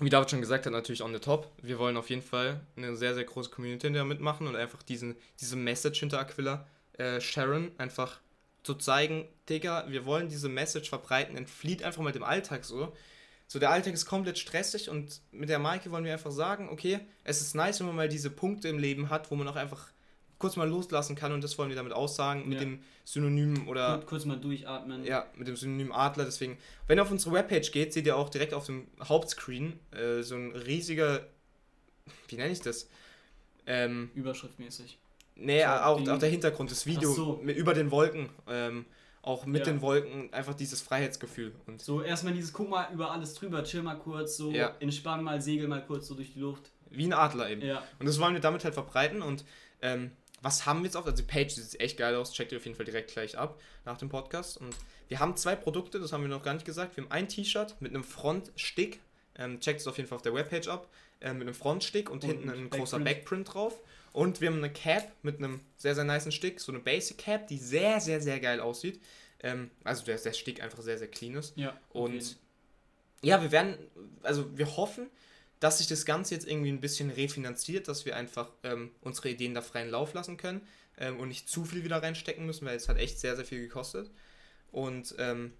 Wie 0.00 0.08
David 0.08 0.30
schon 0.30 0.40
gesagt 0.40 0.64
hat, 0.64 0.72
natürlich 0.72 1.02
on 1.02 1.12
the 1.12 1.18
top. 1.18 1.50
Wir 1.60 1.78
wollen 1.78 1.98
auf 1.98 2.08
jeden 2.08 2.22
Fall 2.22 2.60
eine 2.74 2.96
sehr, 2.96 3.14
sehr 3.14 3.24
große 3.24 3.50
Community 3.50 3.92
da 3.92 4.02
mitmachen 4.02 4.46
und 4.46 4.56
einfach 4.56 4.82
diesen, 4.82 5.14
diese 5.38 5.56
Message 5.56 6.00
hinter 6.00 6.18
Aquila 6.18 6.66
äh, 6.94 7.20
sharen. 7.20 7.70
Einfach 7.76 8.18
zu 8.62 8.74
zeigen, 8.74 9.28
Digga, 9.50 9.84
wir 9.88 10.06
wollen 10.06 10.28
diese 10.28 10.48
Message 10.48 10.88
verbreiten, 10.88 11.36
entflieht 11.36 11.82
einfach 11.82 12.02
mal 12.02 12.12
dem 12.12 12.22
Alltag 12.22 12.64
so. 12.64 12.94
So, 13.46 13.58
der 13.58 13.70
Alltag 13.70 13.92
ist 13.92 14.06
komplett 14.06 14.38
stressig 14.38 14.88
und 14.88 15.20
mit 15.32 15.48
der 15.48 15.58
Maike 15.58 15.90
wollen 15.90 16.04
wir 16.04 16.12
einfach 16.12 16.30
sagen, 16.30 16.68
okay, 16.70 17.00
es 17.24 17.40
ist 17.40 17.54
nice, 17.54 17.80
wenn 17.80 17.88
man 17.88 17.96
mal 17.96 18.08
diese 18.08 18.30
Punkte 18.30 18.68
im 18.68 18.78
Leben 18.78 19.10
hat, 19.10 19.30
wo 19.30 19.36
man 19.36 19.48
auch 19.48 19.56
einfach 19.56 19.90
kurz 20.40 20.56
mal 20.56 20.68
loslassen 20.68 21.14
kann 21.14 21.30
und 21.32 21.44
das 21.44 21.56
wollen 21.58 21.68
wir 21.68 21.76
damit 21.76 21.92
aussagen 21.92 22.48
mit 22.48 22.54
Ja. 22.58 22.64
dem 22.64 22.82
Synonym 23.04 23.68
oder 23.68 23.98
Kurz, 23.98 24.06
kurz 24.06 24.24
mal 24.24 24.36
durchatmen. 24.40 25.04
ja, 25.04 25.26
mit 25.36 25.46
dem 25.46 25.54
Synonym 25.56 25.92
Adler. 25.92 26.24
Deswegen, 26.24 26.58
wenn 26.88 26.98
ihr 26.98 27.02
auf 27.02 27.10
unsere 27.12 27.32
Webpage 27.34 27.70
geht, 27.70 27.92
seht 27.92 28.06
ihr 28.06 28.16
auch 28.16 28.28
direkt 28.30 28.54
auf 28.54 28.66
dem 28.66 28.88
Hauptscreen 29.00 29.78
äh, 29.92 30.22
so 30.22 30.34
ein 30.34 30.50
riesiger, 30.56 31.26
wie 32.28 32.36
nenne 32.36 32.52
ich 32.52 32.60
das? 32.60 32.88
Ähm, 33.66 34.10
Überschriftmäßig. 34.14 34.98
nee, 35.36 35.60
So, 35.62 35.68
auch, 35.68 36.08
auch 36.08 36.18
der 36.18 36.28
Hintergrund, 36.28 36.70
das 36.70 36.86
Video 36.86 37.12
so. 37.12 37.40
mit, 37.42 37.56
über 37.56 37.74
den 37.74 37.90
Wolken. 37.90 38.30
Ähm, 38.48 38.86
auch 39.22 39.44
mit 39.44 39.66
Ja. 39.66 39.72
den 39.72 39.82
Wolken 39.82 40.32
einfach 40.32 40.54
dieses 40.54 40.80
Freiheitsgefühl. 40.80 41.52
Und 41.66 41.82
So 41.82 42.00
erstmal 42.00 42.32
dieses, 42.32 42.54
guck 42.54 42.70
mal 42.70 42.90
über 42.92 43.10
alles 43.10 43.34
drüber, 43.34 43.62
chill 43.64 43.82
mal 43.82 43.96
kurz, 43.98 44.38
so 44.38 44.50
Ja. 44.52 44.74
entspann 44.80 45.22
mal, 45.22 45.42
segel 45.42 45.68
mal 45.68 45.84
kurz 45.84 46.06
so 46.08 46.14
durch 46.14 46.32
die 46.32 46.40
Luft. 46.40 46.70
wie 46.92 47.04
ein 47.04 47.12
Adler 47.12 47.48
eben. 47.50 47.60
Ja. 47.62 47.84
Und 48.00 48.06
das 48.06 48.18
wollen 48.18 48.32
wir 48.34 48.40
damit 48.40 48.64
halt 48.64 48.74
verbreiten. 48.74 49.22
Und 49.22 49.44
ähm, 49.82 50.10
was 50.42 50.66
haben 50.66 50.80
wir 50.80 50.86
jetzt 50.86 50.96
auf? 50.96 51.04
Also 51.04 51.16
die 51.16 51.28
Page 51.28 51.50
sieht 51.52 51.80
echt 51.80 51.96
geil 51.96 52.14
aus. 52.14 52.32
Checkt 52.32 52.52
ihr 52.52 52.58
auf 52.58 52.64
jeden 52.64 52.76
Fall 52.76 52.86
direkt 52.86 53.12
gleich 53.12 53.36
ab 53.36 53.60
nach 53.84 53.98
dem 53.98 54.08
Podcast. 54.08 54.56
Und 54.56 54.74
wir 55.08 55.18
haben 55.18 55.36
zwei 55.36 55.54
Produkte, 55.54 56.00
das 56.00 56.12
haben 56.12 56.22
wir 56.22 56.28
noch 56.28 56.42
gar 56.42 56.54
nicht 56.54 56.64
gesagt. 56.64 56.96
Wir 56.96 57.04
haben 57.04 57.12
ein 57.12 57.28
T-Shirt 57.28 57.76
mit 57.80 57.94
einem 57.94 58.04
Frontstick. 58.04 59.00
Ähm, 59.36 59.60
checkt 59.60 59.80
es 59.80 59.86
auf 59.86 59.96
jeden 59.96 60.08
Fall 60.08 60.16
auf 60.16 60.22
der 60.22 60.34
Webpage 60.34 60.68
ab. 60.68 60.88
Ähm, 61.20 61.38
mit 61.38 61.46
einem 61.46 61.54
Frontstick 61.54 62.08
und, 62.10 62.24
Und 62.24 62.30
hinten 62.30 62.48
ein 62.48 62.70
großer 62.70 62.98
Backprint. 62.98 63.44
Backprint 63.44 63.54
drauf. 63.54 63.80
Und 64.12 64.40
wir 64.40 64.48
haben 64.48 64.58
eine 64.58 64.72
Cap 64.72 65.12
mit 65.22 65.38
einem 65.38 65.60
sehr, 65.76 65.94
sehr 65.94 66.04
niceen 66.04 66.32
Stick. 66.32 66.60
So 66.60 66.72
eine 66.72 66.80
Basic 66.80 67.18
Cap, 67.18 67.46
die 67.46 67.58
sehr, 67.58 68.00
sehr, 68.00 68.20
sehr 68.20 68.40
geil 68.40 68.60
aussieht. 68.60 69.00
Ähm, 69.42 69.70
also 69.84 70.04
der, 70.04 70.16
der 70.18 70.32
Stick 70.32 70.62
einfach 70.62 70.82
sehr, 70.82 70.98
sehr 70.98 71.08
clean 71.08 71.34
ist. 71.34 71.56
Ja. 71.56 71.78
Und 71.90 72.16
okay. 72.16 72.36
ja, 73.22 73.42
wir 73.42 73.52
werden, 73.52 73.76
also 74.22 74.56
wir 74.56 74.76
hoffen, 74.76 75.08
dass 75.60 75.78
sich 75.78 75.86
das 75.86 76.04
Ganze 76.06 76.34
jetzt 76.34 76.46
irgendwie 76.48 76.70
ein 76.72 76.80
bisschen 76.80 77.10
refinanziert, 77.10 77.86
dass 77.88 78.04
wir 78.06 78.16
einfach 78.16 78.50
ähm, 78.62 78.90
unsere 79.00 79.28
Ideen 79.30 79.54
da 79.54 79.60
freien 79.62 79.90
Lauf 79.90 80.14
lassen 80.14 80.36
können 80.36 80.66
ähm, 80.98 81.18
und 81.20 81.28
nicht 81.28 81.48
zu 81.48 81.64
viel 81.64 81.84
wieder 81.84 82.02
reinstecken 82.02 82.46
müssen, 82.46 82.66
weil 82.66 82.76
es 82.76 82.88
hat 82.88 82.96
echt 82.98 83.18
sehr, 83.20 83.36
sehr 83.36 83.44
viel 83.44 83.60
gekostet. 83.60 84.10
Und 84.72 85.14
ähm, 85.18 85.52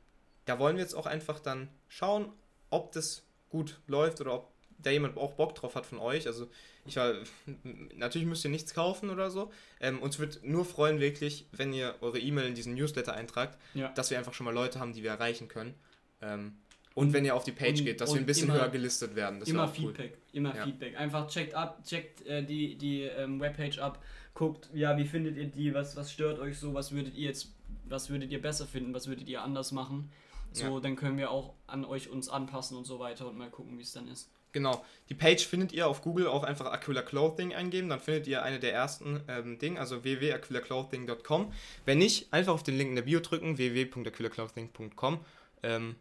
da 0.47 0.59
wollen 0.59 0.77
wir 0.77 0.83
jetzt 0.83 0.95
auch 0.95 1.07
einfach 1.07 1.39
dann 1.39 1.69
schauen, 1.89 2.33
ob 2.71 2.93
das 2.93 3.23
gut 3.51 3.81
läuft 3.87 4.21
oder 4.21 4.35
ob 4.35 4.53
da 4.79 4.91
jemand 4.91 5.19
auch 5.19 5.35
Bock 5.35 5.55
drauf 5.55 5.75
hat 5.75 5.85
von 5.85 5.99
euch. 5.99 6.27
Also 6.27 6.49
ich 6.87 6.97
war, 6.97 7.13
natürlich 7.95 8.27
müsst 8.27 8.45
ihr 8.45 8.51
nichts 8.51 8.73
kaufen 8.73 9.11
oder 9.11 9.31
so. 9.31 9.53
Ähm, 9.81 10.01
uns 10.01 10.19
wird 10.19 10.43
nur 10.43 10.65
freuen 10.65 10.99
wirklich, 11.01 11.47
wenn 11.53 11.73
ihr 11.75 11.97
eure 12.01 12.19
E-Mail 12.19 12.47
in 12.47 12.55
diesen 12.55 12.75
Newsletter 12.75 13.13
eintragt, 13.13 13.59
Ja. 13.75 13.89
dass 13.93 14.11
wir 14.11 14.17
einfach 14.17 14.33
schon 14.33 14.47
mal 14.47 14.55
Leute 14.55 14.81
haben, 14.81 14.95
die 14.95 15.03
wir 15.03 15.11
erreichen 15.11 15.49
können. 15.49 15.75
Ähm, 16.23 16.57
und 16.95 17.13
wenn 17.13 17.25
ihr 17.25 17.35
auf 17.35 17.45
die 17.45 17.53
Page 17.53 17.79
und- 17.81 17.85
geht, 17.87 18.01
dass 18.01 18.13
wir 18.13 18.21
ein 18.21 18.27
bisschen 18.27 18.49
immer- 18.49 18.59
höher 18.61 18.69
gelistet 18.69 19.15
werden. 19.17 19.41
Das 19.41 19.49
immer 19.49 19.65
auch 19.65 19.69
cool. 19.79 19.95
Feedback, 19.95 20.19
immer 20.33 20.55
Ja. 20.55 20.65
Feedback. 20.65 20.97
Einfach 20.99 21.29
checkt 21.29 21.55
ab, 21.55 21.83
checkt 21.85 22.27
äh, 22.27 22.43
die, 22.45 22.77
die 22.77 23.03
ähm, 23.03 23.41
Webpage 23.41 23.79
ab, 23.79 24.03
guckt, 24.35 24.69
ja, 24.75 24.97
wie 24.97 25.05
findet 25.05 25.37
ihr 25.37 25.47
die, 25.47 25.73
was, 25.75 25.97
was 25.97 26.13
stört 26.13 26.39
euch 26.39 26.59
so, 26.59 26.75
was 26.75 26.93
würdet 26.93 27.15
ihr 27.17 27.27
jetzt, 27.29 27.53
was 27.85 28.11
würdet 28.11 28.31
ihr 28.31 28.41
besser 28.41 28.67
finden, 28.67 28.93
was 28.95 29.07
würdet 29.09 29.29
ihr 29.29 29.43
anders 29.43 29.73
machen. 29.73 30.11
So, 30.53 30.81
dann 30.81 30.97
können 30.97 31.17
wir 31.17 31.31
auch 31.31 31.55
an 31.69 31.85
euch 31.85 32.11
uns 32.11 32.29
anpassen 32.29 32.77
und 32.77 32.85
so 32.85 32.99
weiter 32.99 33.29
und 33.29 33.39
mal 33.39 33.51
gucken, 33.51 33.79
wie 33.79 33.83
es 33.83 33.93
dann 33.93 34.09
ist. 34.09 34.29
Genau. 34.51 34.85
Die 35.09 35.15
Page 35.15 35.47
findet 35.47 35.73
ihr 35.73 35.87
auf 35.87 36.03
Google 36.03 36.27
auch 36.27 36.43
einfach 36.43 36.67
Aquila 36.67 37.03
Clothing 37.03 37.55
eingeben. 37.55 37.89
Dann 37.89 38.01
findet 38.01 38.27
ihr 38.27 38.43
eine 38.43 38.59
der 38.59 38.73
ersten 38.73 39.21
ähm, 39.29 39.61
Dinge, 39.61 39.79
also 39.79 40.03
www.aquilaclothing.com. 40.03 41.53
Wenn 41.85 41.99
nicht, 41.99 42.33
einfach 42.33 42.53
auf 42.53 42.65
den 42.65 42.77
Link 42.77 42.91
in 42.91 42.97
der 42.97 43.03
Bio 43.03 43.21
drücken, 43.21 43.59
www.aquilaclothing.com. 43.59 45.21
Ähm, 45.63 45.95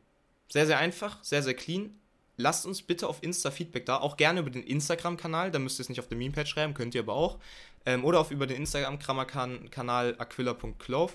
sehr, 0.50 0.66
sehr 0.66 0.78
einfach, 0.80 1.24
sehr, 1.24 1.44
sehr 1.44 1.54
clean. 1.54 1.96
Lasst 2.38 2.66
uns 2.66 2.82
bitte 2.82 3.08
auf 3.08 3.22
Insta 3.22 3.52
Feedback 3.52 3.86
da, 3.86 3.98
auch 3.98 4.18
gerne 4.18 4.40
über 4.40 4.50
den 4.50 4.64
Instagram-Kanal, 4.64 5.52
da 5.52 5.60
müsst 5.60 5.80
ihr 5.80 5.84
es 5.84 5.90
nicht 5.90 6.00
auf 6.00 6.08
der 6.08 6.18
Meme-Page 6.18 6.50
schreiben, 6.50 6.74
könnt 6.74 6.96
ihr 6.96 7.02
aber 7.02 7.14
auch. 7.14 7.38
Ähm, 7.86 8.06
oder 8.06 8.20
auf 8.20 8.32
über 8.32 8.48
den 8.48 8.58
Instagram-Kanal 8.58 10.16
aquila.clove. 10.18 11.14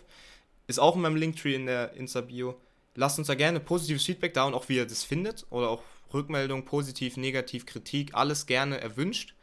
Ist 0.66 0.78
auch 0.78 0.96
in 0.96 1.02
meinem 1.02 1.16
Linktree 1.16 1.54
in 1.54 1.66
der 1.66 1.92
Insta-Bio. 1.94 2.58
Lasst 2.94 3.18
uns 3.18 3.26
da 3.26 3.34
gerne 3.34 3.60
positives 3.60 4.04
Feedback 4.04 4.34
da 4.34 4.44
und 4.44 4.54
auch 4.54 4.68
wie 4.68 4.76
ihr 4.76 4.86
das 4.86 5.02
findet 5.02 5.46
oder 5.50 5.68
auch 5.68 5.82
Rückmeldung, 6.12 6.64
positiv, 6.64 7.16
negativ, 7.16 7.66
Kritik, 7.66 8.14
alles 8.14 8.46
gerne 8.46 8.80
erwünscht. 8.80 9.34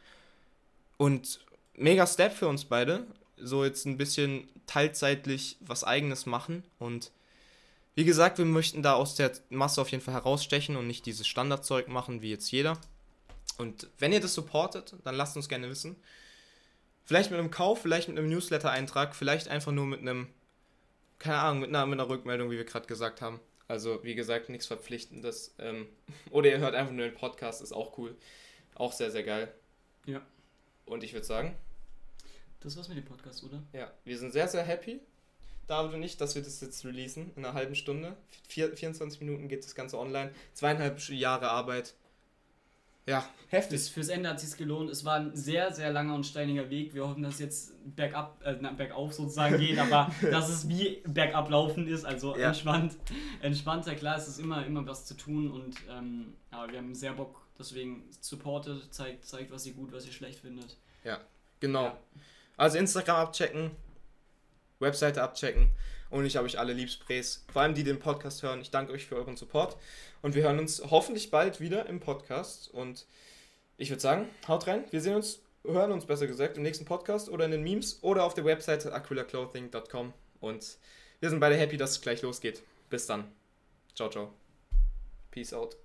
Und 0.96 1.40
mega 1.74 2.06
Step 2.06 2.32
für 2.32 2.48
uns 2.48 2.64
beide. 2.64 3.06
So 3.36 3.64
jetzt 3.64 3.86
ein 3.86 3.98
bisschen 3.98 4.48
teilzeitlich 4.66 5.56
was 5.60 5.84
eigenes 5.84 6.26
machen. 6.26 6.64
Und 6.78 7.10
wie 7.94 8.04
gesagt, 8.04 8.38
wir 8.38 8.44
möchten 8.44 8.82
da 8.82 8.94
aus 8.94 9.14
der 9.14 9.32
Masse 9.50 9.80
auf 9.80 9.90
jeden 9.90 10.02
Fall 10.02 10.14
herausstechen 10.14 10.76
und 10.76 10.86
nicht 10.86 11.04
dieses 11.06 11.26
Standardzeug 11.26 11.88
machen 11.88 12.22
wie 12.22 12.30
jetzt 12.30 12.50
jeder. 12.50 12.78
Und 13.58 13.88
wenn 13.98 14.12
ihr 14.12 14.20
das 14.20 14.34
supportet, 14.34 14.94
dann 15.04 15.14
lasst 15.14 15.36
uns 15.36 15.48
gerne 15.48 15.68
wissen. 15.68 15.96
Vielleicht 17.04 17.30
mit 17.30 17.38
einem 17.38 17.50
Kauf, 17.50 17.82
vielleicht 17.82 18.08
mit 18.08 18.16
einem 18.16 18.30
Newsletter-Eintrag, 18.30 19.14
vielleicht 19.14 19.48
einfach 19.48 19.72
nur 19.72 19.86
mit 19.86 20.00
einem, 20.00 20.28
keine 21.18 21.38
Ahnung, 21.38 21.60
mit 21.60 21.68
einer, 21.68 21.84
mit 21.86 22.00
einer 22.00 22.08
Rückmeldung, 22.08 22.50
wie 22.50 22.56
wir 22.56 22.64
gerade 22.64 22.86
gesagt 22.86 23.20
haben. 23.20 23.40
Also, 23.68 24.02
wie 24.04 24.14
gesagt, 24.14 24.48
nichts 24.48 24.66
Verpflichtendes. 24.66 25.54
Ähm, 25.58 25.86
oder 26.30 26.48
ihr 26.50 26.58
hört 26.58 26.74
einfach 26.74 26.92
nur 26.92 27.04
den 27.06 27.14
Podcast, 27.14 27.60
ist 27.60 27.72
auch 27.72 27.98
cool. 27.98 28.16
Auch 28.74 28.92
sehr, 28.92 29.10
sehr 29.10 29.22
geil. 29.22 29.52
Ja. 30.06 30.22
Und 30.86 31.04
ich 31.04 31.12
würde 31.12 31.26
sagen, 31.26 31.56
Das 32.60 32.76
war's 32.76 32.88
mit 32.88 32.96
dem 32.96 33.04
Podcast, 33.04 33.44
oder? 33.44 33.62
ja, 33.72 33.92
wir 34.04 34.18
sind 34.18 34.32
sehr, 34.32 34.48
sehr 34.48 34.62
happy, 34.62 35.00
David 35.66 35.94
und 35.94 36.02
ich, 36.02 36.16
dass 36.16 36.34
wir 36.34 36.42
das 36.42 36.60
jetzt 36.60 36.84
releasen 36.84 37.30
in 37.36 37.44
einer 37.44 37.54
halben 37.54 37.74
Stunde. 37.74 38.16
Vier, 38.48 38.76
24 38.76 39.20
Minuten 39.20 39.48
geht 39.48 39.64
das 39.64 39.74
Ganze 39.74 39.98
online. 39.98 40.32
Zweieinhalb 40.54 40.98
Jahre 41.10 41.50
Arbeit. 41.50 41.94
Ja, 43.04 43.28
heftig. 43.48 43.80
Das, 43.80 43.88
fürs 43.88 44.08
Ende 44.08 44.28
hat 44.28 44.36
es 44.36 44.48
sich 44.48 44.56
gelohnt. 44.58 44.88
Es 44.88 45.04
war 45.04 45.16
ein 45.16 45.34
sehr, 45.34 45.72
sehr 45.72 45.92
langer 45.92 46.14
und 46.14 46.24
steiniger 46.24 46.70
Weg. 46.70 46.94
Wir 46.94 47.08
hoffen, 47.08 47.22
dass 47.24 47.34
es 47.34 47.40
jetzt 47.40 47.96
bergab, 47.96 48.40
äh, 48.44 48.54
bergauf 48.76 49.12
sozusagen 49.12 49.58
geht, 49.58 49.76
aber 49.78 50.08
dass 50.30 50.48
es 50.48 50.68
wie 50.68 51.02
bergab 51.06 51.50
laufen 51.50 51.88
ist, 51.88 52.04
also 52.04 52.36
Ja. 52.36 52.48
entspannt. 52.48 52.96
Entspannter, 53.40 53.96
klar, 53.96 54.18
es 54.18 54.28
ist 54.28 54.38
immer, 54.38 54.64
immer 54.64 54.86
was 54.86 55.04
zu 55.04 55.14
tun 55.14 55.50
und 55.50 55.74
ähm, 55.90 56.34
aber 56.52 56.70
wir 56.70 56.78
haben 56.78 56.94
sehr 56.94 57.12
Bock, 57.14 57.40
deswegen 57.58 58.04
supportet, 58.20 58.94
zeigt, 58.94 59.24
zeigt, 59.26 59.50
was 59.50 59.66
ihr 59.66 59.72
gut, 59.72 59.92
was 59.92 60.06
ihr 60.06 60.12
schlecht 60.12 60.38
findet. 60.38 60.76
Genau. 61.58 61.84
Ja. 61.84 61.98
Also 62.56 62.78
Instagram 62.78 63.16
abchecken, 63.28 63.70
Webseite 64.82 65.22
abchecken 65.22 65.70
und 66.10 66.26
ich 66.26 66.36
habe 66.36 66.44
euch 66.44 66.58
alle 66.58 66.74
liebsprays. 66.74 67.44
Vor 67.50 67.62
allem 67.62 67.74
die, 67.74 67.82
die 67.82 67.90
den 67.90 67.98
Podcast 67.98 68.42
hören. 68.42 68.60
Ich 68.60 68.70
danke 68.70 68.92
euch 68.92 69.06
für 69.06 69.16
euren 69.16 69.36
Support 69.36 69.78
und 70.20 70.34
wir 70.34 70.42
hören 70.42 70.58
uns 70.58 70.82
hoffentlich 70.90 71.30
bald 71.30 71.60
wieder 71.60 71.86
im 71.86 72.00
Podcast 72.00 72.68
und 72.72 73.06
ich 73.78 73.88
würde 73.88 74.02
sagen, 74.02 74.28
haut 74.46 74.66
rein. 74.66 74.84
Wir 74.90 75.00
sehen 75.00 75.16
uns, 75.16 75.40
hören 75.64 75.90
uns 75.90 76.04
besser 76.04 76.26
gesagt 76.26 76.58
im 76.58 76.62
nächsten 76.62 76.84
Podcast 76.84 77.30
oder 77.30 77.46
in 77.46 77.50
den 77.50 77.62
Memes 77.62 78.02
oder 78.02 78.24
auf 78.24 78.34
der 78.34 78.44
Webseite 78.44 78.92
aquilaclothing.com 78.92 80.12
und 80.40 80.76
wir 81.20 81.30
sind 81.30 81.40
beide 81.40 81.56
happy, 81.56 81.76
dass 81.76 81.92
es 81.92 82.00
gleich 82.00 82.20
losgeht. 82.22 82.62
Bis 82.90 83.06
dann. 83.06 83.24
Ciao, 83.94 84.10
ciao. 84.10 84.34
Peace 85.30 85.54
out. 85.54 85.81